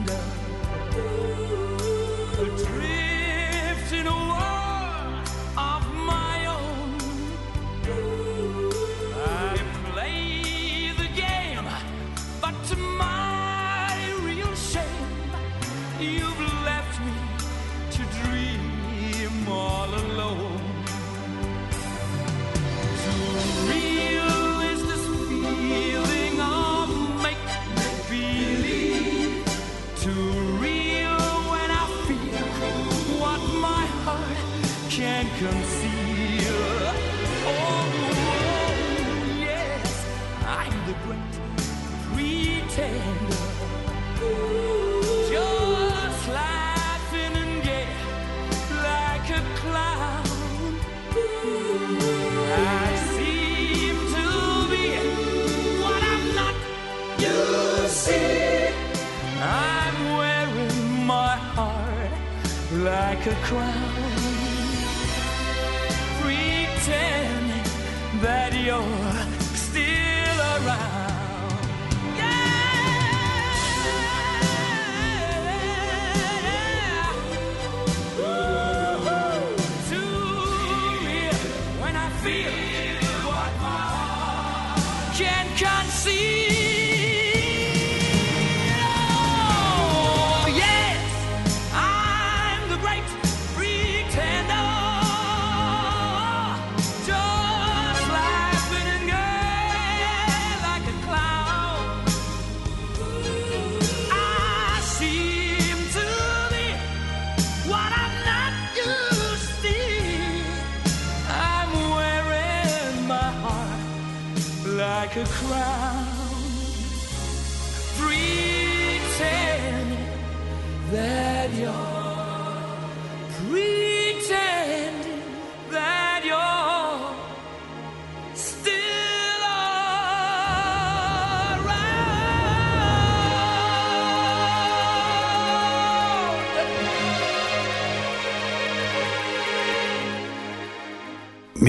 like 63.19 63.27
a 63.27 63.35
crown. 63.41 64.08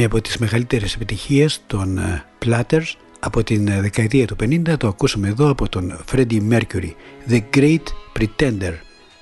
Μία 0.00 0.08
από 0.08 0.20
τις 0.20 0.38
μεγαλύτερες 0.38 0.94
επιτυχίες 0.94 1.60
των 1.66 1.98
ε, 1.98 2.24
Platters 2.44 2.94
από 3.20 3.42
την 3.42 3.68
ε, 3.68 3.80
δεκαετία 3.80 4.26
του 4.26 4.36
50 4.42 4.74
το 4.78 4.88
ακούσαμε 4.88 5.28
εδώ 5.28 5.50
από 5.50 5.68
τον 5.68 6.04
Freddie 6.12 6.40
Mercury. 6.50 6.90
The 7.28 7.40
Great 7.54 7.82
Pretender. 8.18 8.72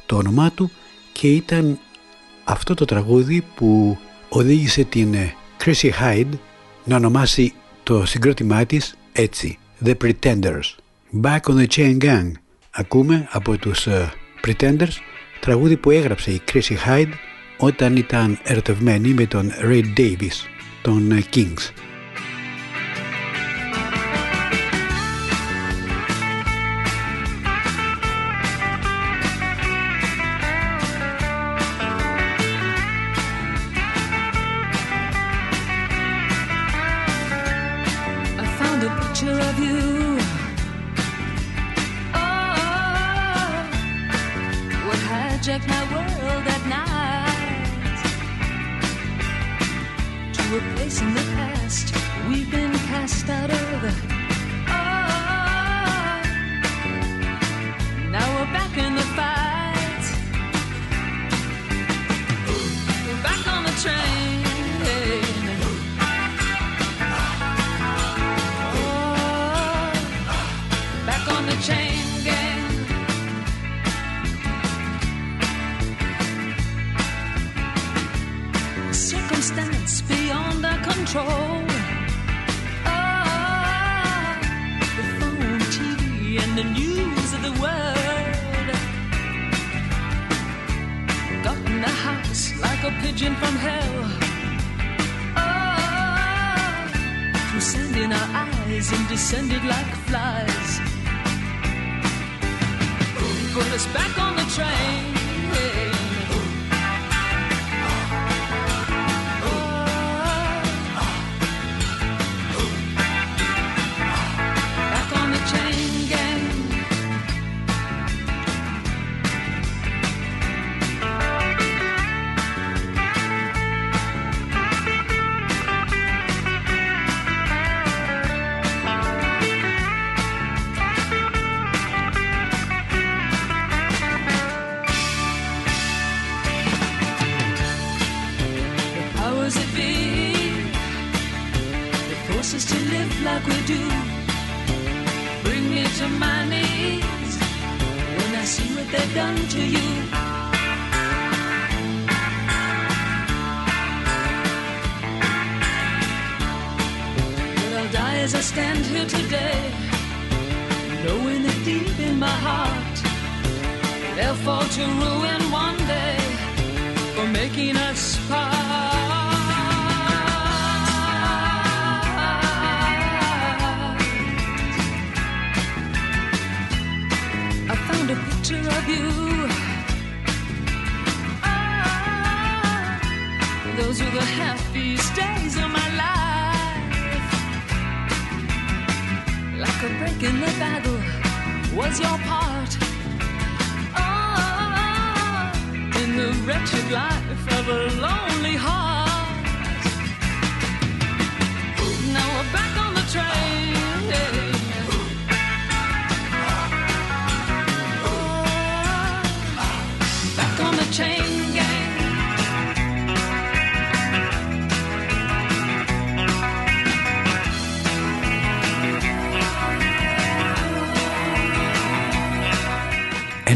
Το 0.07 0.17
όνομά 0.17 0.51
του 0.51 0.71
και 1.13 1.29
ήταν 1.29 1.79
αυτό 2.45 2.75
το 2.75 2.85
τραγούδι 2.85 3.45
που 3.55 3.99
οδήγησε 4.29 4.85
την 4.85 5.15
ε, 5.15 5.35
Chrissy 5.65 5.91
Hyde 6.01 6.39
να 6.85 6.97
ονομάσει 6.97 7.53
το 7.83 8.07
συγκρότημά 8.07 8.67
της 8.67 8.97
έτσι 9.13 9.59
The 9.85 9.95
Pretenders. 10.05 10.75
Back 11.23 11.41
on 11.41 11.57
the 11.57 11.67
Chain 11.77 11.99
Gang. 11.99 12.33
Ακούμε 12.71 13.29
από 13.31 13.57
τους 13.57 13.87
Pretenders 14.47 14.97
τραγούδι 15.41 15.77
που 15.77 15.91
έγραψε 15.91 16.31
η 16.31 16.43
Chrissy 16.53 16.77
Hyde 16.87 17.13
όταν 17.59 17.97
ήταν 17.97 18.39
ερωτευμένη 18.43 19.09
με 19.09 19.27
τον 19.27 19.53
Ray 19.63 19.85
Davis 19.97 20.58
των 20.88 21.24
Kings. 21.34 21.87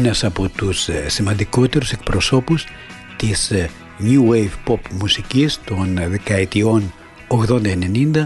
Ένας 0.05 0.23
από 0.23 0.49
τους 0.49 0.87
ε, 0.87 1.09
σημαντικότερους 1.09 1.91
εκπροσώπους 1.91 2.65
της 3.15 3.51
ε, 3.51 3.69
New 3.99 4.29
Wave 4.29 4.49
Pop 4.67 4.79
μουσικής 4.99 5.59
των 5.65 5.99
δεκαετιών 6.07 6.93
80-90 7.27 8.23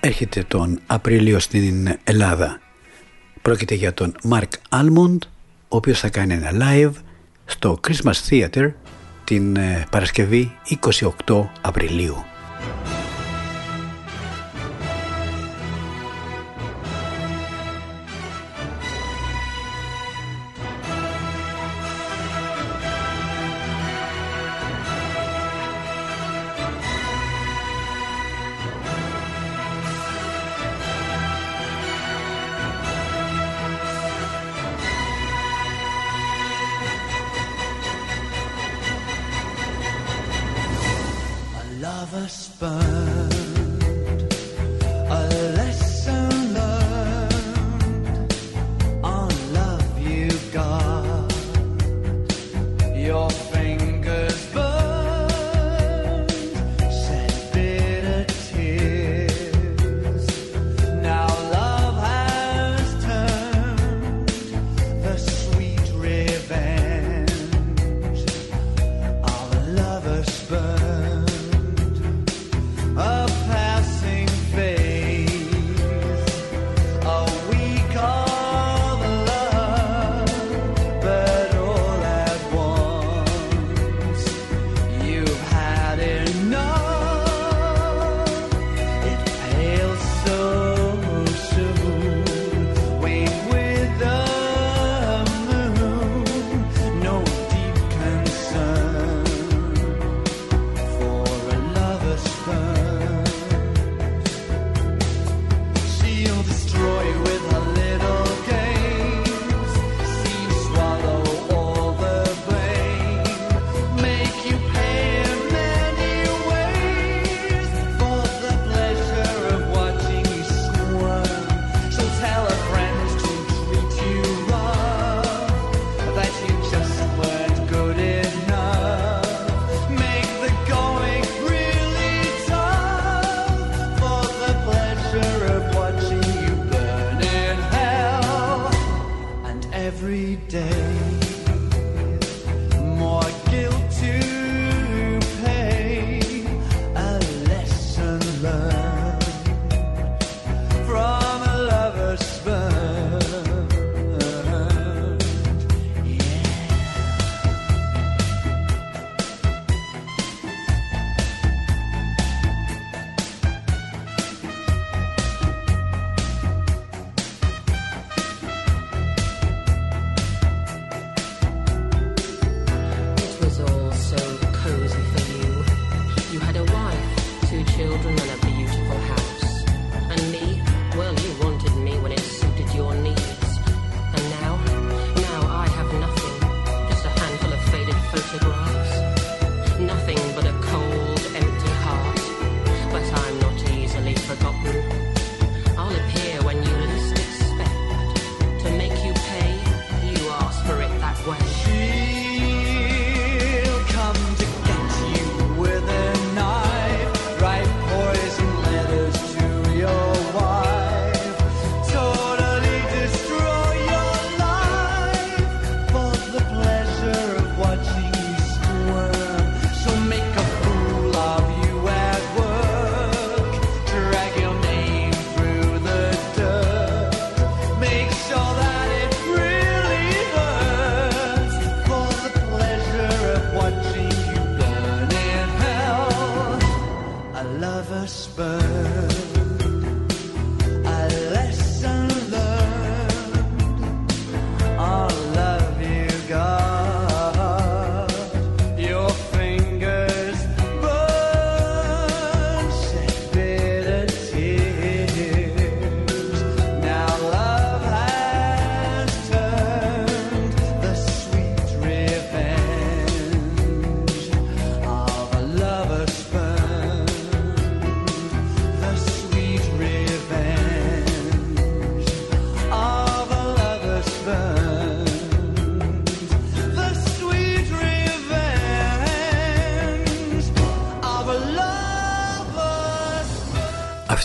έρχεται 0.00 0.44
τον 0.48 0.80
Απρίλιο 0.86 1.38
στην 1.38 1.98
Ελλάδα. 2.04 2.60
Πρόκειται 3.42 3.74
για 3.74 3.94
τον 3.94 4.14
Mark 4.30 4.48
Almond, 4.68 5.18
ο 5.68 5.76
οποίος 5.76 6.00
θα 6.00 6.08
κάνει 6.08 6.34
ένα 6.34 6.50
live 6.52 6.92
στο 7.44 7.80
Christmas 7.88 8.28
Theater 8.28 8.72
την 9.24 9.56
ε, 9.56 9.86
Παρασκευή 9.90 10.52
28 11.26 11.44
Απριλίου. 11.60 12.24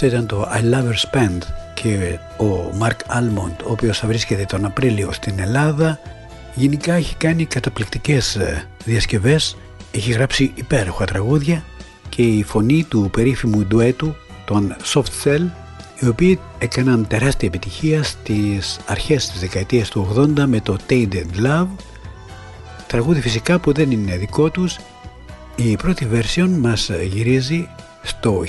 Αυτό 0.04 0.16
ήταν 0.16 0.28
το 0.28 0.50
I 0.54 0.74
Love 0.74 0.90
Her 0.90 1.10
Spend 1.12 1.38
και 1.74 2.20
ο 2.38 2.72
Mark 2.80 3.18
Almond 3.18 3.56
ο 3.66 3.72
οποίος 3.72 4.00
θα 4.00 4.08
βρίσκεται 4.08 4.46
τον 4.46 4.66
Απρίλιο 4.66 5.12
στην 5.12 5.40
Ελλάδα 5.40 6.00
γενικά 6.56 6.94
έχει 6.94 7.16
κάνει 7.16 7.46
καταπληκτικές 7.46 8.36
ε, 8.36 8.68
διασκευές 8.86 9.58
έχει 9.92 10.12
γράψει 10.12 10.52
υπέροχα 10.56 11.06
τραγούδια 11.06 11.64
και 12.10 12.22
η 12.22 12.44
φωνή 12.44 12.84
του 12.84 13.10
περίφημου 13.14 13.66
ντουέτου 13.66 14.16
των 14.46 14.76
Soft 14.94 15.24
Cell 15.24 15.46
οι 16.00 16.08
οποίοι 16.08 16.40
έκαναν 16.58 17.08
τεράστια 17.08 17.48
επιτυχία 17.48 18.04
στις 18.04 18.80
αρχές 18.86 19.28
της 19.30 19.40
δεκαετίας 19.40 19.90
του 19.90 20.14
80 20.18 20.44
με 20.46 20.60
το 20.60 20.78
Tainted 20.90 21.46
Love. 21.46 21.68
Τραγούδι 22.88 23.22
φυσικά 23.22 23.60
που 23.60 23.74
δεν 23.74 23.92
είναι 23.92 24.18
δικό 24.18 24.50
τους 24.50 24.78
η 25.56 25.76
πρώτη 25.76 26.08
version 26.14 26.50
μας 26.60 26.90
γυρίζει 27.12 27.70
στο 28.04 28.44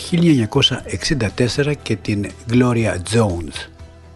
1964 1.57 1.73
και 1.83 1.97
την 1.97 2.31
Gloria 2.51 2.95
Jones. 3.13 3.69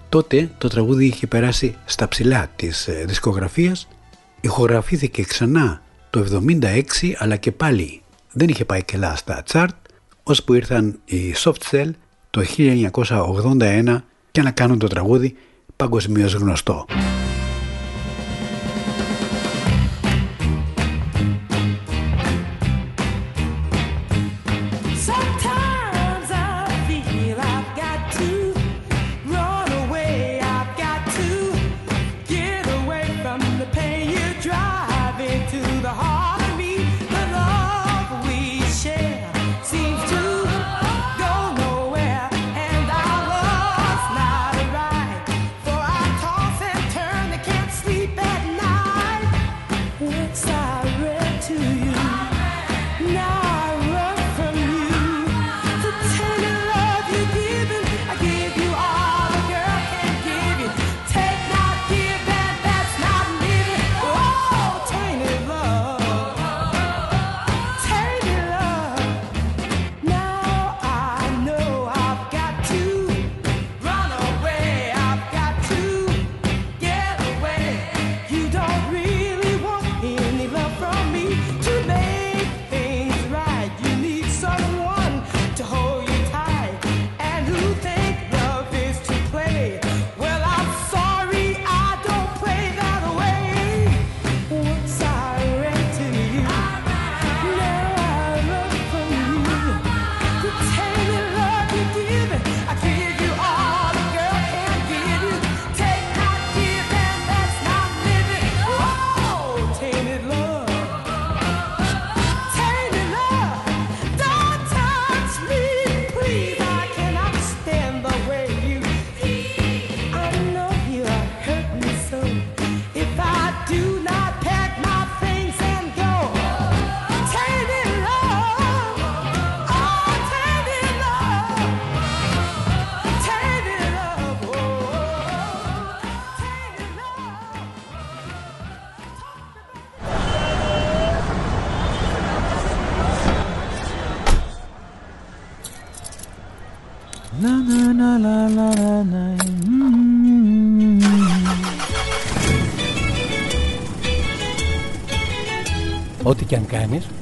Τότε 0.09 0.51
το 0.59 0.69
τραγούδι 0.69 1.06
είχε 1.06 1.27
περάσει 1.27 1.77
στα 1.85 2.09
ψηλά 2.09 2.47
της 2.56 2.89
ε, 2.89 3.05
δισκογραφίας, 3.06 3.89
ηχογραφήθηκε 4.40 5.23
ξανά 5.23 5.82
το 6.10 6.24
1976 6.47 6.81
αλλά 7.16 7.36
και 7.36 7.52
πάλι 7.52 8.02
δεν 8.32 8.48
είχε 8.48 8.65
πάει 8.65 8.82
καλά 8.82 9.16
στα 9.16 9.43
chart 9.52 9.69
ώσπου 10.23 10.55
ήρθαν 10.55 11.01
οι 11.05 11.35
Soft 11.36 11.70
Cell 11.70 11.90
το 12.31 12.44
1981 12.56 13.98
και 14.31 14.43
να 14.43 14.51
κάνουν 14.51 14.78
το 14.78 14.86
τραγούδι 14.86 15.36
παγκοσμίως 15.77 16.32
γνωστό. 16.35 16.86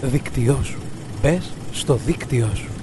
Δίκτυό 0.06 0.60
σου. 0.62 0.78
Μπες 1.22 1.52
στο 1.72 1.98
δίκτυό 2.06 2.50
σου. 2.54 2.75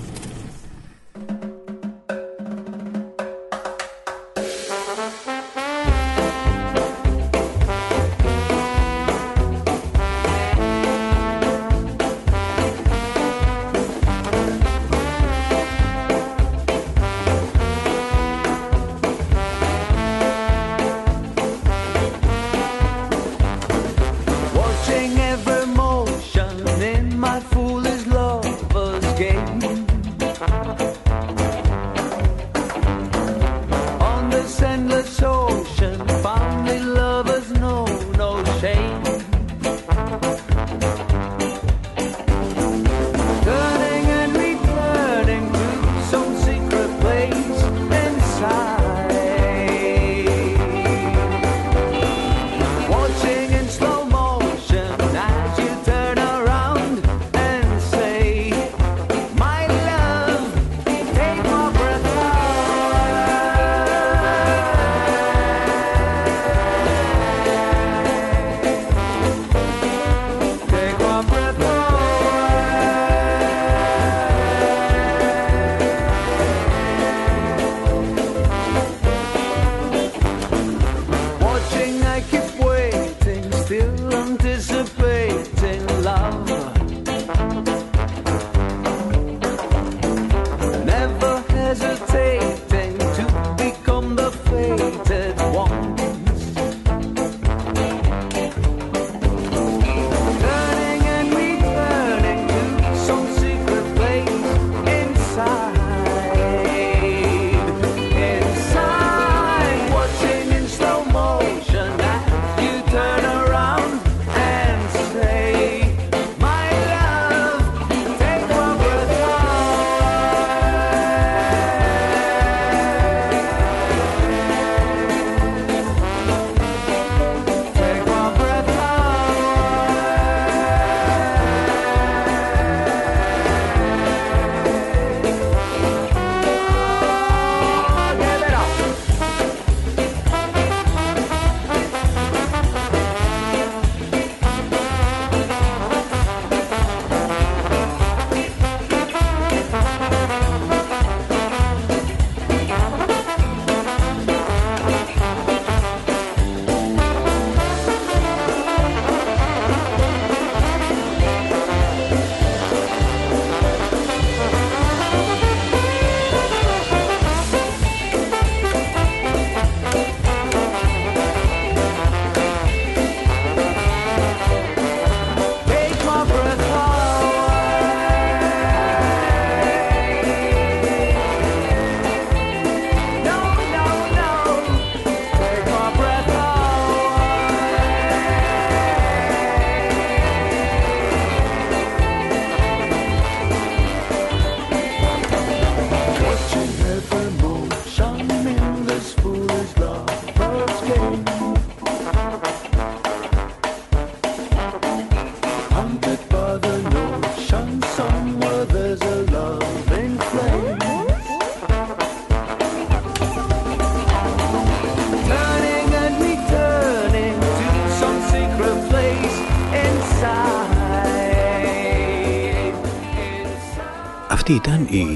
Αυτή 224.53 224.69
ήταν 224.69 224.88
η 224.89 225.07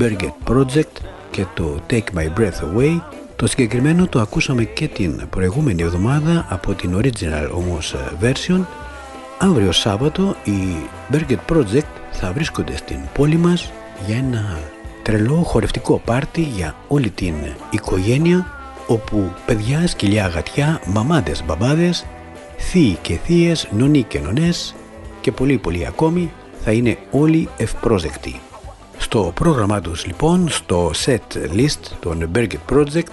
Berget 0.00 0.52
Project 0.52 1.04
και 1.30 1.46
το 1.54 1.80
Take 1.90 2.18
My 2.18 2.38
Breath 2.38 2.76
Away. 2.76 3.00
Το 3.36 3.46
συγκεκριμένο 3.46 4.06
το 4.06 4.20
ακούσαμε 4.20 4.64
και 4.64 4.88
την 4.88 5.28
προηγούμενη 5.30 5.82
εβδομάδα 5.82 6.46
από 6.48 6.74
την 6.74 6.96
original 6.96 7.50
όμως 7.54 7.94
version. 8.22 8.64
Αύριο 9.38 9.72
Σάββατο 9.72 10.36
οι 10.44 10.88
Berget 11.12 11.52
Project 11.52 11.90
θα 12.10 12.32
βρίσκονται 12.32 12.76
στην 12.76 12.98
πόλη 13.14 13.36
μας 13.36 13.72
για 14.06 14.16
ένα 14.16 14.58
τρελό 15.02 15.34
χορευτικό 15.34 16.00
πάρτι 16.04 16.42
για 16.42 16.74
όλη 16.88 17.10
την 17.10 17.34
οικογένεια 17.70 18.46
όπου 18.86 19.32
παιδιά, 19.46 19.86
σκυλιά, 19.86 20.26
γατιά, 20.26 20.80
μαμάδες, 20.86 21.44
μπαμπάδες, 21.44 22.06
θείοι 22.58 22.98
και 23.02 23.18
θείες, 23.24 23.68
νονοί 23.70 24.02
και 24.02 24.18
νονές 24.18 24.74
και 25.20 25.32
πολλοί 25.32 25.58
πολλοί 25.58 25.86
ακόμη 25.86 26.32
θα 26.64 26.72
είναι 26.72 26.98
όλοι 27.10 27.48
ευπρόσδεκτοι. 27.56 28.40
Στο 29.12 29.32
πρόγραμμά 29.34 29.80
τους 29.80 30.06
λοιπόν, 30.06 30.48
στο 30.48 30.90
set 31.04 31.36
list 31.56 31.80
των 32.00 32.30
Berget 32.34 32.72
Project 32.72 33.12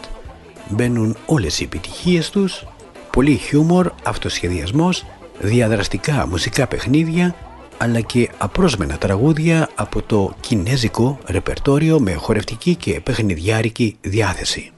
μπαίνουν 0.70 1.16
όλες 1.26 1.60
οι 1.60 1.64
επιτυχίες 1.64 2.30
τους, 2.30 2.66
πολύ 3.12 3.36
χιούμορ, 3.36 3.92
αυτοσχεδιασμός, 4.04 5.06
διαδραστικά 5.40 6.28
μουσικά 6.28 6.68
παιχνίδια 6.68 7.36
αλλά 7.78 8.02
και 8.02 8.30
απρόσμενα 8.38 8.98
τραγούδια 8.98 9.70
από 9.76 10.02
το 10.02 10.34
κινέζικο 10.40 11.20
ρεπερτόριο 11.26 12.00
με 12.00 12.14
χορευτική 12.14 12.76
και 12.76 13.02
παιχνιδιάρικη 13.02 13.98
διάθεση. 14.02 14.72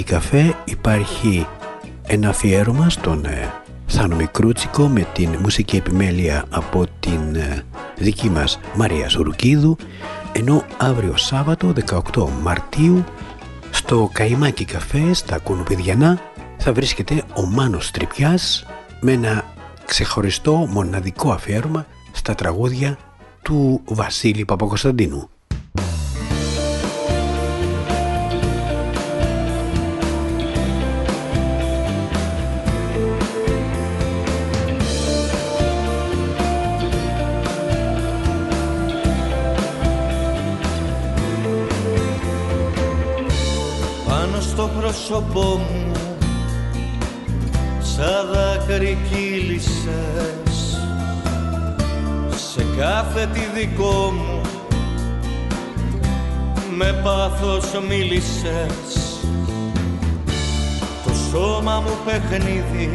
Στο 0.00 0.08
Καϊμάκι 0.08 0.30
Καφέ 0.30 0.56
υπάρχει 0.64 1.46
ένα 2.06 2.28
αφιέρωμα 2.28 2.88
στον 2.88 3.24
ε, 3.24 3.52
Θάνο 3.86 4.16
Μικρούτσικο 4.16 4.88
με 4.88 5.06
την 5.12 5.36
μουσική 5.40 5.76
επιμέλεια 5.76 6.44
από 6.50 6.84
την 7.00 7.34
ε, 7.34 7.64
δική 7.98 8.30
μας 8.30 8.60
Μαρία 8.74 9.08
Σουρουκίδου 9.08 9.76
ενώ 10.32 10.64
αύριο 10.78 11.16
Σάββατο 11.16 11.72
18 12.14 12.28
Μαρτίου 12.42 13.04
στο 13.70 14.10
Καϊμάκι 14.12 14.64
Καφέ 14.64 15.12
στα 15.12 15.38
Κουνουπιδιανά 15.38 16.20
θα 16.58 16.72
βρίσκεται 16.72 17.22
ο 17.34 17.46
Μάνος 17.46 17.90
Τρυπιάς 17.90 18.66
με 19.00 19.12
ένα 19.12 19.44
ξεχωριστό 19.84 20.54
μοναδικό 20.56 21.30
αφιέρωμα 21.30 21.86
στα 22.12 22.34
τραγούδια 22.34 22.98
του 23.42 23.80
Βασίλη 23.84 24.44
Παπακοσταντίνου. 24.44 25.28
Πάνω 44.10 44.40
στο 44.40 44.70
πρόσωπό 44.78 45.40
μου 45.40 45.92
σαν 47.80 48.28
δάκρυ 48.32 48.98
κύλησες. 49.10 50.78
Σε 52.52 52.66
κάθε 52.78 53.28
τι 53.32 53.40
δικό 53.60 54.12
μου 54.12 54.40
με 56.76 57.00
πάθος 57.04 57.64
μίλησες. 57.88 59.18
Το 61.04 61.12
σώμα 61.30 61.80
μου 61.80 61.96
παιχνίδι 62.04 62.90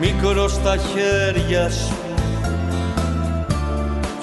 μικρό 0.00 0.48
στα 0.48 0.76
χέρια 0.76 1.70
σου. 1.70 1.94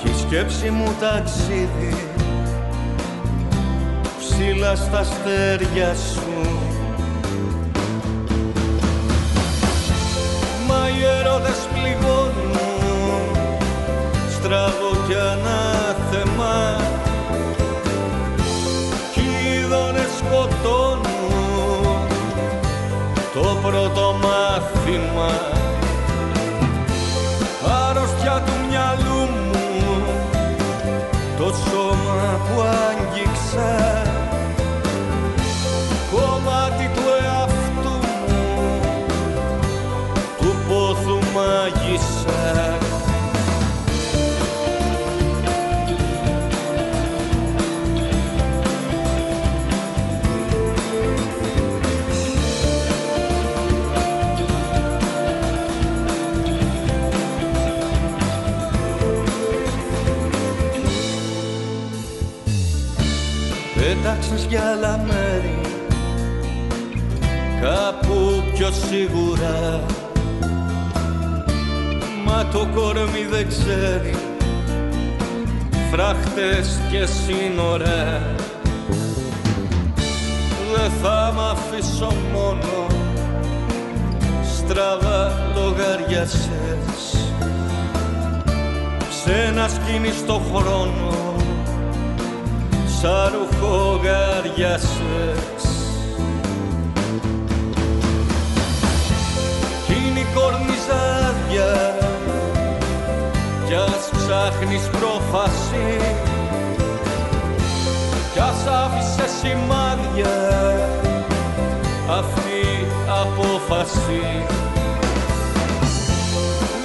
Και 0.01 0.09
η 0.09 0.13
σκέψη 0.27 0.69
μου 0.69 0.95
ταξίδι 0.99 2.08
ψηλά 4.39 4.75
στα 4.75 5.03
σου. 5.95 6.21
Μα 10.67 10.89
οι 10.89 11.03
έρωτες 11.19 11.67
πληγώνουν 11.73 12.57
στραβό 14.29 14.91
κι 15.07 15.13
ανάθεμα. 15.13 16.81
Κι 19.13 19.19
οι 19.19 19.65
σκοτώνουν 20.17 22.07
το 23.33 23.57
πρώτο 23.61 24.15
μάθημα. 24.21 25.31
Άρρωστια 27.87 28.43
του 28.45 28.53
μυαλού 28.69 29.29
μου 29.51 30.03
το 31.37 31.53
σώμα 31.69 32.39
που 32.45 32.61
άγγιξα. 32.61 33.88
Για 64.49 64.71
άλλα 64.71 64.97
μέρη. 64.97 65.59
Κάπου 67.61 68.43
πιο 68.53 68.69
σίγουρα. 68.71 69.83
Μα 72.25 72.45
το 72.51 72.67
κορμί 72.75 73.25
δεν 73.29 73.47
ξέρει. 73.47 74.15
Φράχτες 75.91 76.79
και 76.91 77.05
σύνορα. 77.05 78.21
Δεν 80.75 80.91
θα 81.01 81.33
μ' 81.35 81.39
αφήσω 81.39 82.13
μόνο. 82.33 82.87
Στραβά 84.57 85.31
λογαριασές 85.55 86.49
σε 89.23 89.33
ένα 89.47 89.67
σκηνή 89.67 90.11
στο 90.11 90.41
χρόνο 90.53 91.28
σαν 93.01 93.33
ρουχογαριασές 93.33 95.63
Κι 99.85 99.93
είναι 100.07 100.19
η 100.19 100.27
κορνιζάδια 100.33 101.99
κι 103.69 103.75
ας 103.75 104.09
ψάχνεις 104.11 104.89
πρόφαση. 104.89 105.97
Κι 108.33 108.39
ας 108.39 108.65
άφησες 108.65 109.31
σημάδια 109.41 110.37
αυτή 112.09 112.87
απόφαση. 113.21 114.45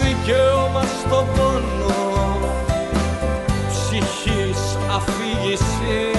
Δικαίωμα 0.00 0.82
στον 0.82 1.26
πόνο 1.36 1.83
αφήγηση 5.14 6.10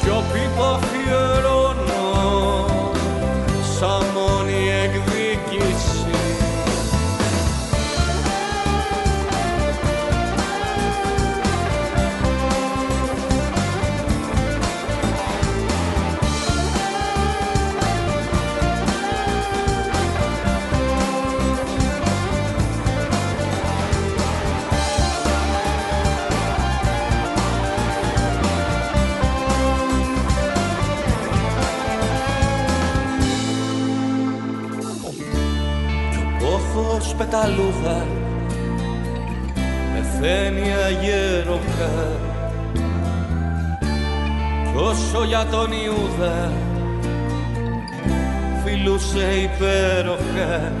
σιωπή 0.00 0.48
που 0.56 0.62
αφιερώνω 0.62 1.33
πόθος 37.14 37.26
πεταλούδα 37.26 38.06
πεθαίνει 39.94 40.72
αγέροχα 40.86 42.08
κι 44.72 44.76
όσο 44.76 45.24
για 45.24 45.46
τον 45.50 45.68
Ιούδα 45.72 46.52
φιλούσε 48.64 49.28
υπέροχα. 49.42 50.72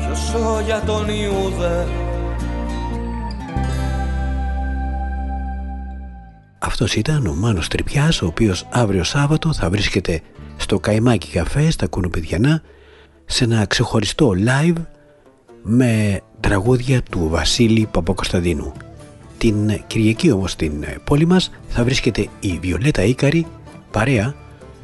Κι 0.00 0.10
όσο 0.12 0.60
για 0.64 0.82
τον 0.86 1.08
Ιούδα 1.08 1.86
Αυτός 6.58 6.94
ήταν 6.94 7.26
ο 7.26 7.34
Μάνος 7.34 7.68
Τρυπιάς, 7.68 8.22
ο 8.22 8.26
οποίος 8.26 8.66
αύριο 8.70 9.04
Σάββατο 9.04 9.52
θα 9.52 9.70
βρίσκεται 9.70 10.20
στο 10.56 10.78
Καϊμάκι 10.78 11.28
Καφέ, 11.28 11.70
στα 11.70 11.86
Κουνουπιδιανά, 11.86 12.62
σε 13.24 13.44
ένα 13.44 13.66
ξεχωριστό 13.66 14.32
live 14.46 14.76
με 15.62 16.20
τραγούδια 16.40 17.02
του 17.02 17.28
Βασίλη 17.28 17.88
Παπακοσταντίνου. 17.90 18.72
Την 19.38 19.82
Κυριακή 19.86 20.30
όμως 20.30 20.50
στην 20.50 20.84
πόλη 21.04 21.26
μας 21.26 21.50
θα 21.68 21.84
βρίσκεται 21.84 22.28
η 22.40 22.58
Βιολέτα 22.62 23.02
Ίκαρη 23.02 23.46
παρέα 23.90 24.34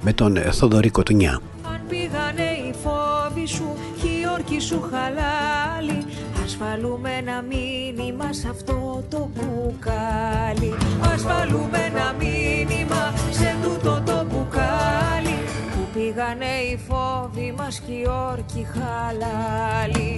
με 0.00 0.12
τον 0.12 0.36
Θοδωρή 0.36 0.90
Κοτουνιά. 0.90 1.40
Αν 1.62 1.80
πήγανε 1.88 2.42
οι 2.42 2.74
φόβοι 2.82 3.46
σου 3.46 3.74
και 4.02 4.08
η 4.08 4.22
όρκη 4.32 4.60
σου 4.60 4.80
χαλάλι 4.90 6.04
Ας 6.44 6.56
βάλουμε 6.56 7.10
ένα 7.18 7.42
μήνυμα 7.42 8.32
σε 8.32 8.48
αυτό 8.48 9.04
το 9.08 9.30
μπουκάλι 9.34 10.74
Ας 11.14 11.22
βάλουμε 11.22 11.78
ένα 11.90 12.14
μήνυμα 12.18 13.14
σε 13.30 13.56
τούτο 13.62 14.02
το 14.06 14.26
μπουκάλι 14.30 15.27
Που 15.27 15.27
πήγανε 15.98 16.54
οι 16.70 16.78
φόβοι 16.88 17.54
μας 17.56 17.80
και 17.86 17.92
οι 17.92 18.06
όρκοι 18.30 18.66
χαλάλι 18.72 20.14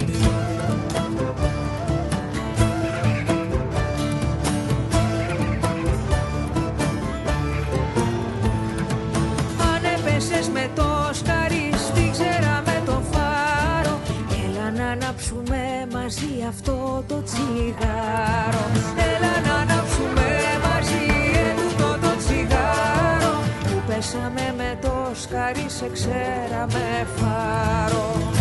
Αν 9.73 9.83
έπεσες 9.97 10.49
με 10.49 10.69
το 10.75 11.09
σκαρί 11.13 11.71
στη 11.77 12.09
ξέρα 12.11 12.63
με 12.65 12.81
το 12.85 13.01
φάρο. 13.11 13.99
Έλα 14.45 14.71
να 14.71 14.91
ανάψουμε 14.91 15.87
μαζί 15.93 16.45
αυτό 16.47 17.03
το 17.07 17.23
τσιγάρο. 17.23 18.65
Έλα 18.97 19.33
να 19.47 19.53
ανάψουμε 19.61 20.40
Που 24.11 24.17
πέσαμε 24.17 24.53
με 24.57 24.77
το 24.81 25.11
σκαρί 25.13 25.65
σε 25.67 25.89
ξέρα 25.93 26.65
με 26.71 27.07
φάρο. 27.15 28.31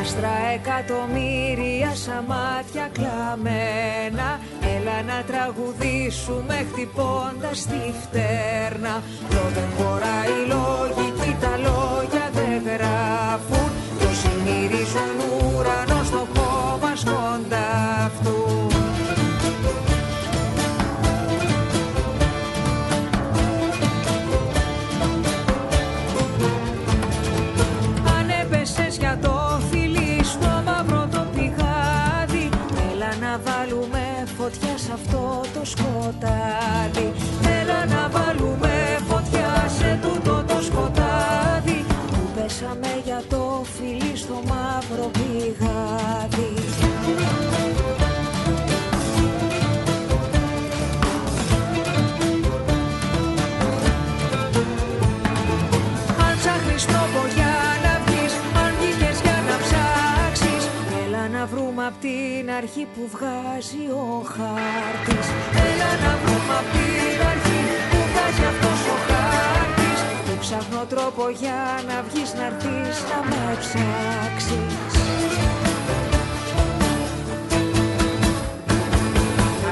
Άστρα 0.00 0.34
εκατομμύρια 0.54 1.94
σαν 1.94 2.24
μάτια 2.26 2.90
κλαμμένα. 2.92 4.40
Έλα 4.76 5.02
να 5.02 5.22
τραγουδήσουμε 5.26 6.66
χτυπώντας 6.72 7.66
τη 7.66 7.92
φτέρνα. 8.02 9.02
Το 9.30 9.42
δεν 9.54 9.68
χωράει 9.76 10.34
η 10.42 10.48
λογική, 10.54 11.36
τα 11.40 11.56
λόγια 11.56 12.30
δεν 12.32 12.62
γράφουν. 12.64 13.70
Το 14.00 14.08
συνειρίζουν 14.20 15.16
ουρανό 15.56 16.04
στο 16.04 16.26
χώμα 16.34 16.96
σκοντάφτουν 16.96 18.69
το 36.18 36.59
απ' 61.90 62.00
την 62.00 62.46
αρχή 62.60 62.84
που 62.94 63.02
βγάζει 63.14 63.84
ο 64.04 64.08
χάρτης. 64.34 65.26
Έλα 65.68 65.90
να 66.04 66.12
βρούμε 66.22 66.54
απ' 66.60 66.70
την 66.74 67.18
αρχή 67.32 67.60
που 67.90 67.98
βγάζει 68.10 68.44
αυτός 68.52 68.80
ο 68.94 68.96
χάρτης. 69.08 70.00
Που 70.26 70.34
ψάχνω 70.42 70.82
τρόπο 70.92 71.24
για 71.42 71.60
να 71.88 71.96
βγεις 72.06 72.30
να 72.38 72.44
έρθεις 72.50 72.96
να 73.10 73.18
με 73.28 73.42
ψάξεις. 73.62 74.74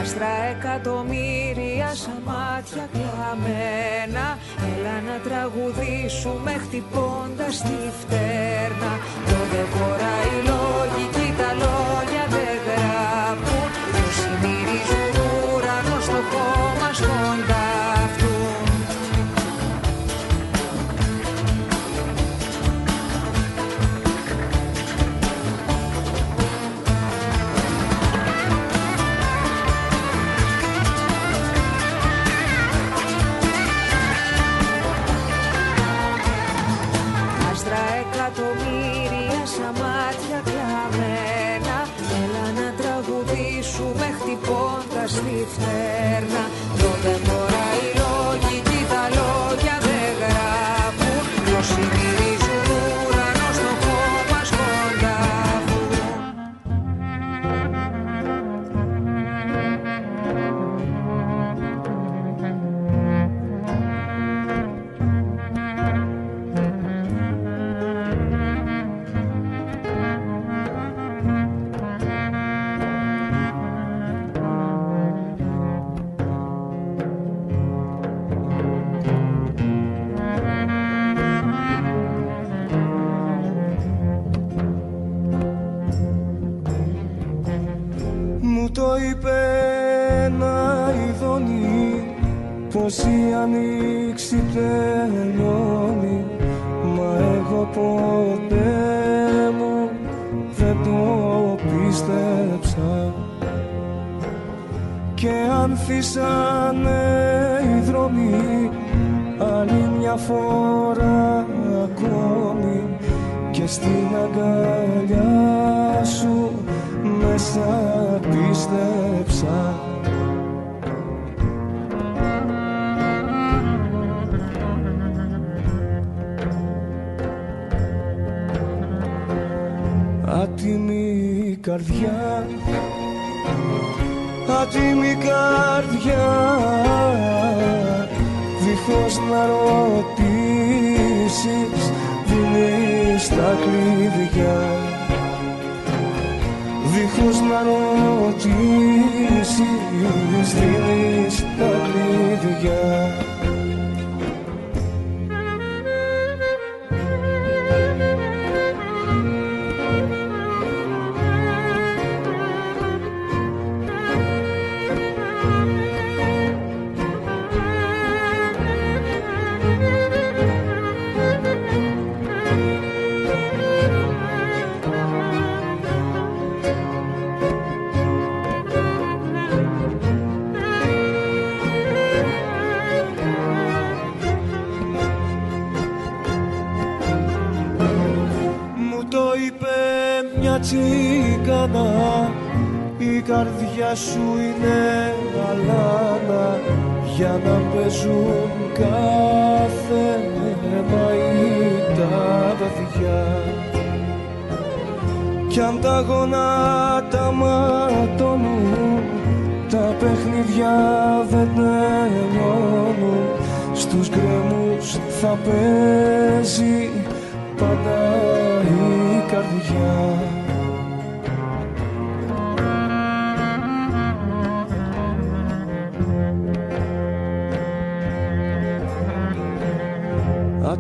Άστρα 0.01 0.35
εκατομμύρια 0.55 1.91
σαν 2.03 2.21
μάτια 2.29 2.85
κλαμμένα. 2.95 4.27
Έλα 4.71 4.97
να 5.09 5.17
τραγουδήσουμε 5.27 6.53
χτυπώντας 6.65 7.55
τη 7.67 7.81
φτέρνα. 8.01 8.93
Το 9.29 9.39
δεν 9.53 9.67
χωράει 9.75 10.31
η 10.39 10.43
λογική, 10.51 11.28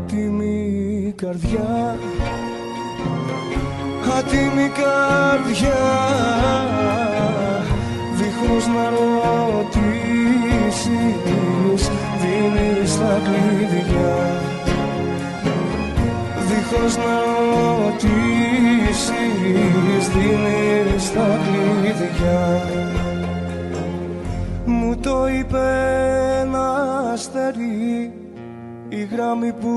Άτιμη 0.09 1.15
καρδιά 1.17 1.97
Άτιμη 4.19 4.69
καρδιά 4.81 5.81
Δίχως 8.17 8.67
να 8.67 8.85
ρωτήσεις 8.91 9.89
Δίνεις 12.21 12.99
τα 12.99 13.21
κλειδιά. 13.25 14.17
Δίχως 16.49 16.95
να 16.97 17.15
ρωτήσεις 17.51 19.01
Δίνεις 20.09 21.13
τα 21.13 21.39
κλειδιά. 21.45 22.43
Μου 24.65 24.97
το 24.97 25.29
είπε 25.29 25.67
ένα 26.41 26.67
αστέρι 27.13 27.65
η 27.65 27.68
γράμμη 29.11 29.53
που 29.53 29.69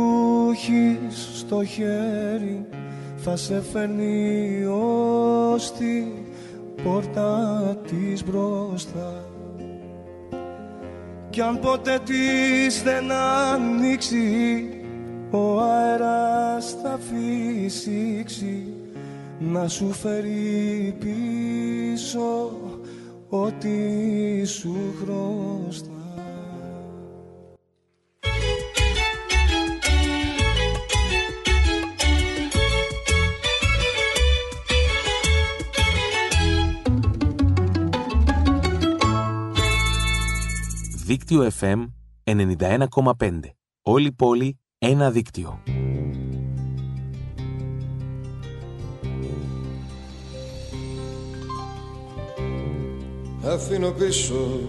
έχεις 0.51 1.29
στο 1.33 1.63
χέρι. 1.63 2.65
Θα 3.17 3.35
σε 3.35 3.61
φέρνει 3.61 4.65
ως 4.65 5.71
τη 5.71 6.03
πόρτα 6.83 7.77
της 7.87 8.23
μπροστά. 8.23 9.25
Κι 11.29 11.41
αν 11.41 11.59
ποτέ 11.59 11.99
της 12.05 12.83
δεν 12.83 13.11
ανοίξει 13.11 14.67
ο 15.31 15.59
αέρας 15.61 16.75
θα 16.81 16.99
φυσήξει. 17.09 18.63
Να 19.39 19.67
σου 19.67 19.91
φέρει 19.91 20.95
πίσω 20.99 22.51
ό,τι 23.29 24.45
σου 24.45 24.75
χρωστά. 25.03 26.00
Δίκτυο 41.11 41.51
FM 41.59 41.88
91,5. 42.23 43.39
Όλη 43.81 44.07
η 44.07 44.11
πόλη, 44.11 44.59
ένα 44.77 45.11
δίκτυο. 45.11 45.63
αφήνω 53.45 53.91
πίσω 53.91 54.59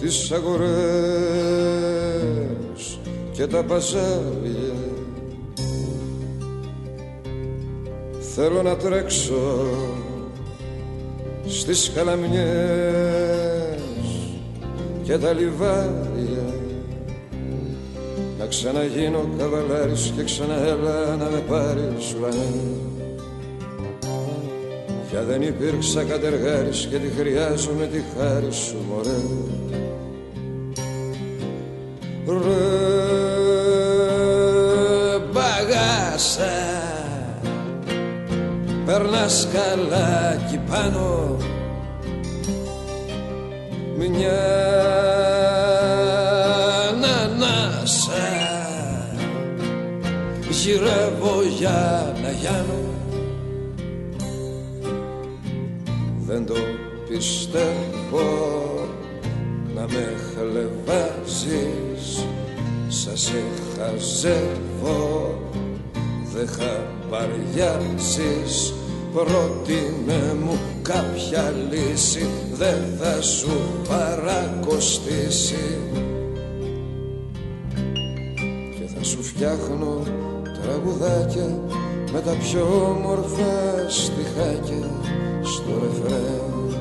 τις 0.00 0.32
αγορές 0.32 0.70
και 3.32 3.46
τα 3.46 3.64
παζάρια 3.64 4.74
θέλω 8.34 8.62
να 8.62 8.76
τρέξω 8.76 9.66
στις 11.46 11.92
καλαμιές 11.94 13.14
και 15.04 15.18
τα 15.18 15.32
λιβάρια 15.32 16.54
να 18.38 18.46
ξαναγίνω 18.46 19.28
καβαλάρης 19.38 20.12
και 20.16 20.24
ξαναέλα 20.24 21.16
να 21.16 21.24
με 21.24 21.42
πάρεις 21.48 22.14
ουρανέ 22.18 22.84
Πια 25.10 25.22
δεν 25.22 25.42
υπήρξα 25.42 26.02
κατεργάρης 26.02 26.86
και 26.90 26.96
τη 26.96 27.08
χρειάζομαι 27.08 27.86
τη 27.86 28.00
χάρη 28.16 28.52
σου 28.52 28.76
μωρέ. 28.88 29.20
Ρε 32.26 32.54
μπαγάσα 35.32 36.52
Περνάς 38.86 39.48
καλά 39.52 40.36
κι 40.50 40.60
πάνω 40.70 41.36
Μια 44.10 44.42
ανάσα 47.22 48.12
Γυρεύω 50.50 51.42
για 51.58 52.14
να 52.22 52.30
γιάνω. 52.30 52.82
Δεν 56.26 56.46
το 56.46 56.54
πιστεύω 57.08 58.28
να 59.74 59.80
με 59.80 60.12
χλεβάζεις 60.34 62.26
Σας 62.88 63.20
σε 63.20 63.42
χαζεύω 63.76 65.34
δεν 66.34 66.48
χαμπαριάζεις 66.48 68.74
Πρότεινε 69.14 70.34
μου 70.44 70.58
κάποια 70.82 71.54
λύση 71.70 72.28
δεν 72.52 72.82
θα 72.98 73.22
σου 73.22 73.50
παρακοστήσει. 73.88 75.78
Και 78.76 78.86
θα 78.96 79.04
σου 79.04 79.22
φτιάχνω 79.22 80.02
τραγουδάκια 80.62 81.58
με 82.12 82.20
τα 82.20 82.30
πιο 82.30 82.94
όμορφα 82.96 83.88
στιχάκια 83.88 84.90
στο 85.42 85.70
ρεφρέν. 85.82 86.78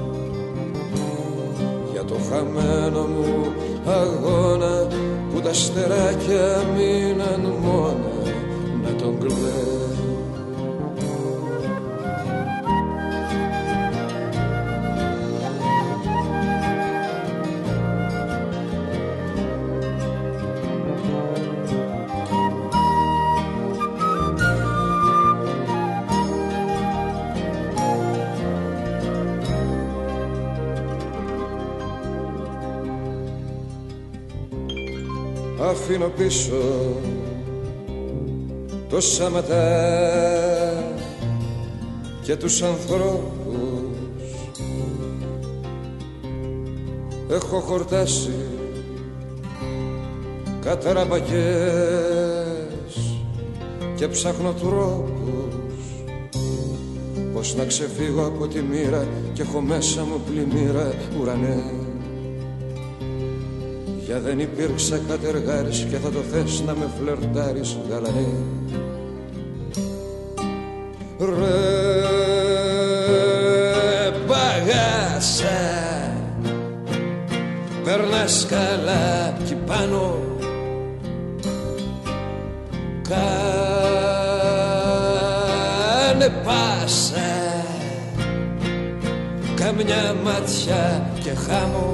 Για 1.91 2.03
το 2.03 2.15
χαμένο 2.29 3.07
μου 3.07 3.53
αγώνα 3.85 4.87
που 5.33 5.41
τα 5.41 5.53
στεράκια 5.53 6.63
μείναν 6.75 7.53
μόνα 7.61 8.33
να 8.83 8.95
τον 8.95 9.19
κλαίν 9.19 9.82
αφήνω 35.73 36.11
πίσω 36.17 36.51
το 38.89 39.01
σαματά 39.01 40.83
και 42.21 42.35
τους 42.35 42.61
ανθρώπους. 42.61 43.31
Έχω 47.29 47.59
χορτάσει 47.59 48.31
καταραμπακές 50.61 51.33
και 53.95 54.07
ψάχνω 54.07 54.53
τρόπους 54.53 55.83
πως 57.33 57.55
να 57.55 57.65
ξεφύγω 57.65 58.25
από 58.25 58.47
τη 58.47 58.61
μοίρα 58.61 59.07
και 59.33 59.41
έχω 59.41 59.61
μέσα 59.61 60.03
μου 60.03 60.21
πλημμύρα 60.25 60.93
ουρανέ 64.13 64.19
για 64.19 64.19
δεν 64.19 64.39
υπήρξα 64.39 64.99
κατεργάρης 65.07 65.87
και 65.89 65.97
θα 65.97 66.09
το 66.09 66.19
θες 66.31 66.61
να 66.65 66.73
με 66.73 66.89
φλερτάρεις 66.99 67.77
γαλανέ. 67.89 68.27
Ρε 71.19 71.51
παγάσα 74.27 75.61
Περνάς 77.83 78.45
καλά 78.49 79.37
κι 79.45 79.55
πάνω. 79.65 80.19
Κάνε 83.09 83.39
πάσα 86.43 87.31
Καμιά 89.55 90.15
ματιά 90.23 91.11
και 91.23 91.33
χάμω 91.33 91.92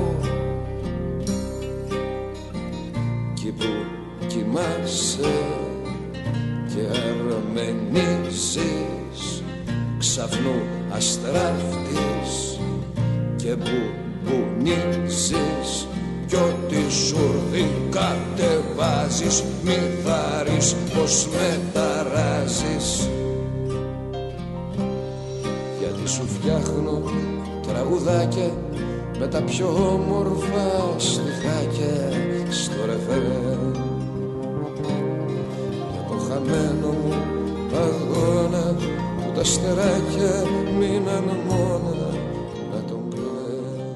ξαφνού 10.40 10.62
αστράφτης 10.90 12.60
και 13.36 13.56
που 13.56 13.78
μπουνίζεις 14.24 15.88
κι 16.28 16.36
ό,τι 16.36 16.92
σουρδί 16.92 17.72
κατεβάζεις 17.90 19.44
μη 19.64 19.78
θάρεις 20.04 20.76
πως 20.96 21.28
μεταράζεις. 21.28 23.10
Γιατί 25.80 26.10
σου 26.10 26.28
φτιάχνω 26.28 27.02
τραγουδάκια 27.68 28.52
με 29.20 29.28
τα 29.28 29.42
πιο 29.42 29.68
όμορφα 29.68 30.96
τα 39.40 39.46
στεράκια 39.46 40.46
μείναν 40.80 41.24
μόνα 41.48 41.96
να 42.74 42.82
τον 42.88 43.10
κλαίν 43.10 43.96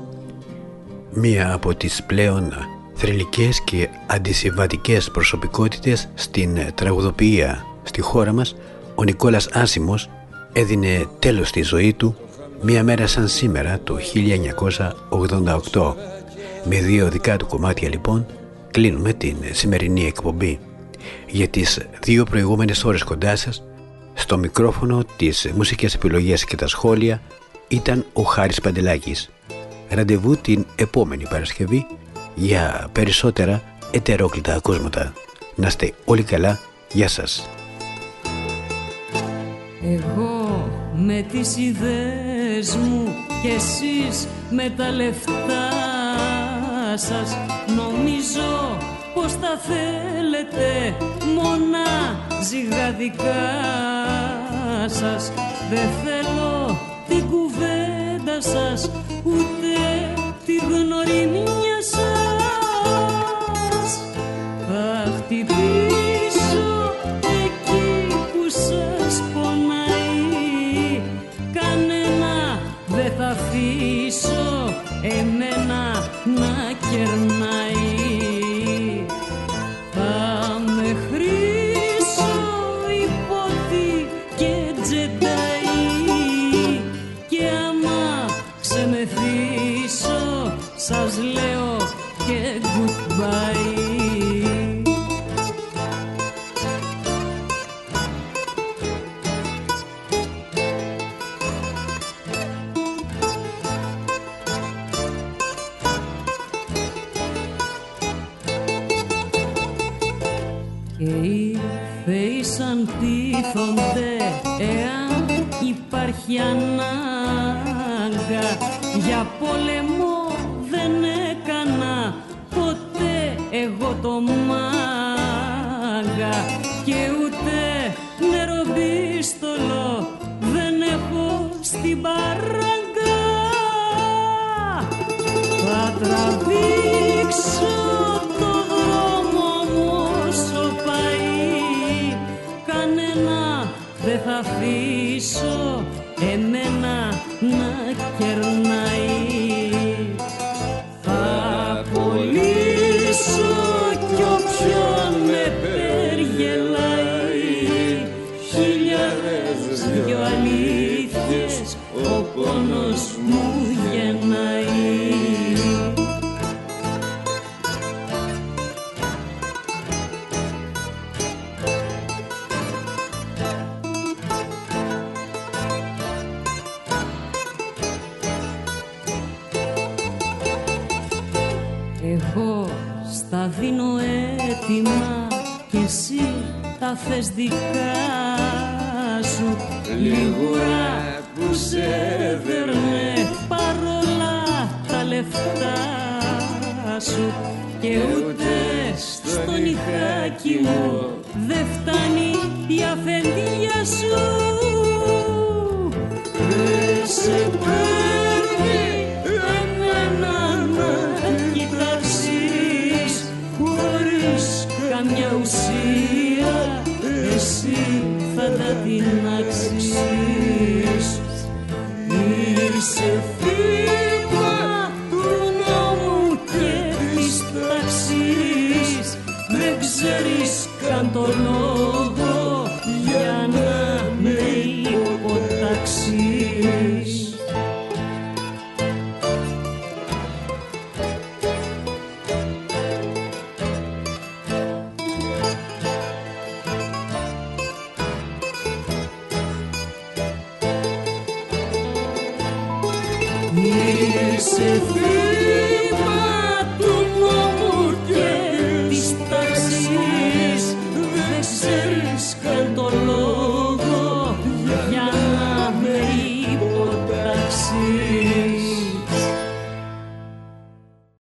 Μία 1.13 1.53
από 1.53 1.75
τις 1.75 2.03
πλέον 2.03 2.53
θρηλυκές 2.93 3.61
και 3.63 3.89
αντισυμβατικές 4.07 5.11
προσωπικότητες 5.11 6.09
στην 6.13 6.59
τραγουδοποιία 6.75 7.65
στη 7.83 8.01
χώρα 8.01 8.33
μας, 8.33 8.55
ο 8.95 9.03
Νικόλας 9.03 9.47
Άσιμος 9.47 10.09
έδινε 10.53 11.07
τέλος 11.19 11.47
στη 11.47 11.61
ζωή 11.61 11.93
του 11.93 12.15
μία 12.61 12.83
μέρα 12.83 13.07
σαν 13.07 13.27
σήμερα 13.27 13.79
το 13.83 13.97
1988. 15.71 15.95
Με 16.63 16.79
δύο 16.79 17.09
δικά 17.09 17.37
του 17.37 17.47
κομμάτια 17.47 17.89
λοιπόν 17.89 18.25
κλείνουμε 18.71 19.13
την 19.13 19.35
σημερινή 19.51 20.05
εκπομπή. 20.05 20.59
Για 21.27 21.47
τις 21.47 21.87
δύο 22.03 22.23
προηγούμενες 22.23 22.83
ώρες 22.83 23.03
κοντά 23.03 23.35
σας, 23.35 23.63
στο 24.13 24.37
μικρόφωνο 24.37 25.03
της 25.17 25.51
μουσικές 25.55 25.93
επιλογές 25.93 26.45
και 26.45 26.55
τα 26.55 26.67
σχόλια 26.67 27.21
ήταν 27.67 28.05
ο 28.13 28.21
Χάρης 28.21 28.61
Παντελάκης. 28.61 29.29
Ραντεβού 29.89 30.37
την 30.37 30.65
επόμενη 30.75 31.27
Παρασκευή 31.29 31.85
για 32.35 32.89
περισσότερα 32.91 33.61
ετερόκλητα 33.91 34.55
ακούσματα. 34.55 35.13
Να 35.55 35.67
είστε 35.67 35.93
όλοι 36.05 36.23
καλά. 36.23 36.59
Γεια 36.93 37.07
σας. 37.07 37.49
Εγώ 39.83 40.69
με 40.95 41.25
τις 41.31 41.57
ιδέες 41.57 42.75
μου 42.75 43.07
και 43.41 43.49
εσείς 43.49 44.27
με 44.49 44.73
τα 44.77 44.91
λεφτά 44.91 45.71
σας 46.95 47.37
Νομίζω 47.75 48.77
πως 49.23 49.39
τα 49.39 49.59
θέλετε 49.67 50.95
μόνα 51.35 51.87
ζυγαδικά 52.41 53.43
σας. 54.87 55.31
Δεν 55.69 55.89
θέλω 56.03 56.77
την 57.07 57.29
κουβέντα 57.29 58.41
σας 58.41 58.89
ούτε 59.23 59.73
τη 60.45 60.55
γνωριμιά 60.55 61.81
σας. 61.91 62.09
Θα 64.67 65.11
χτυπήσω 65.17 65.92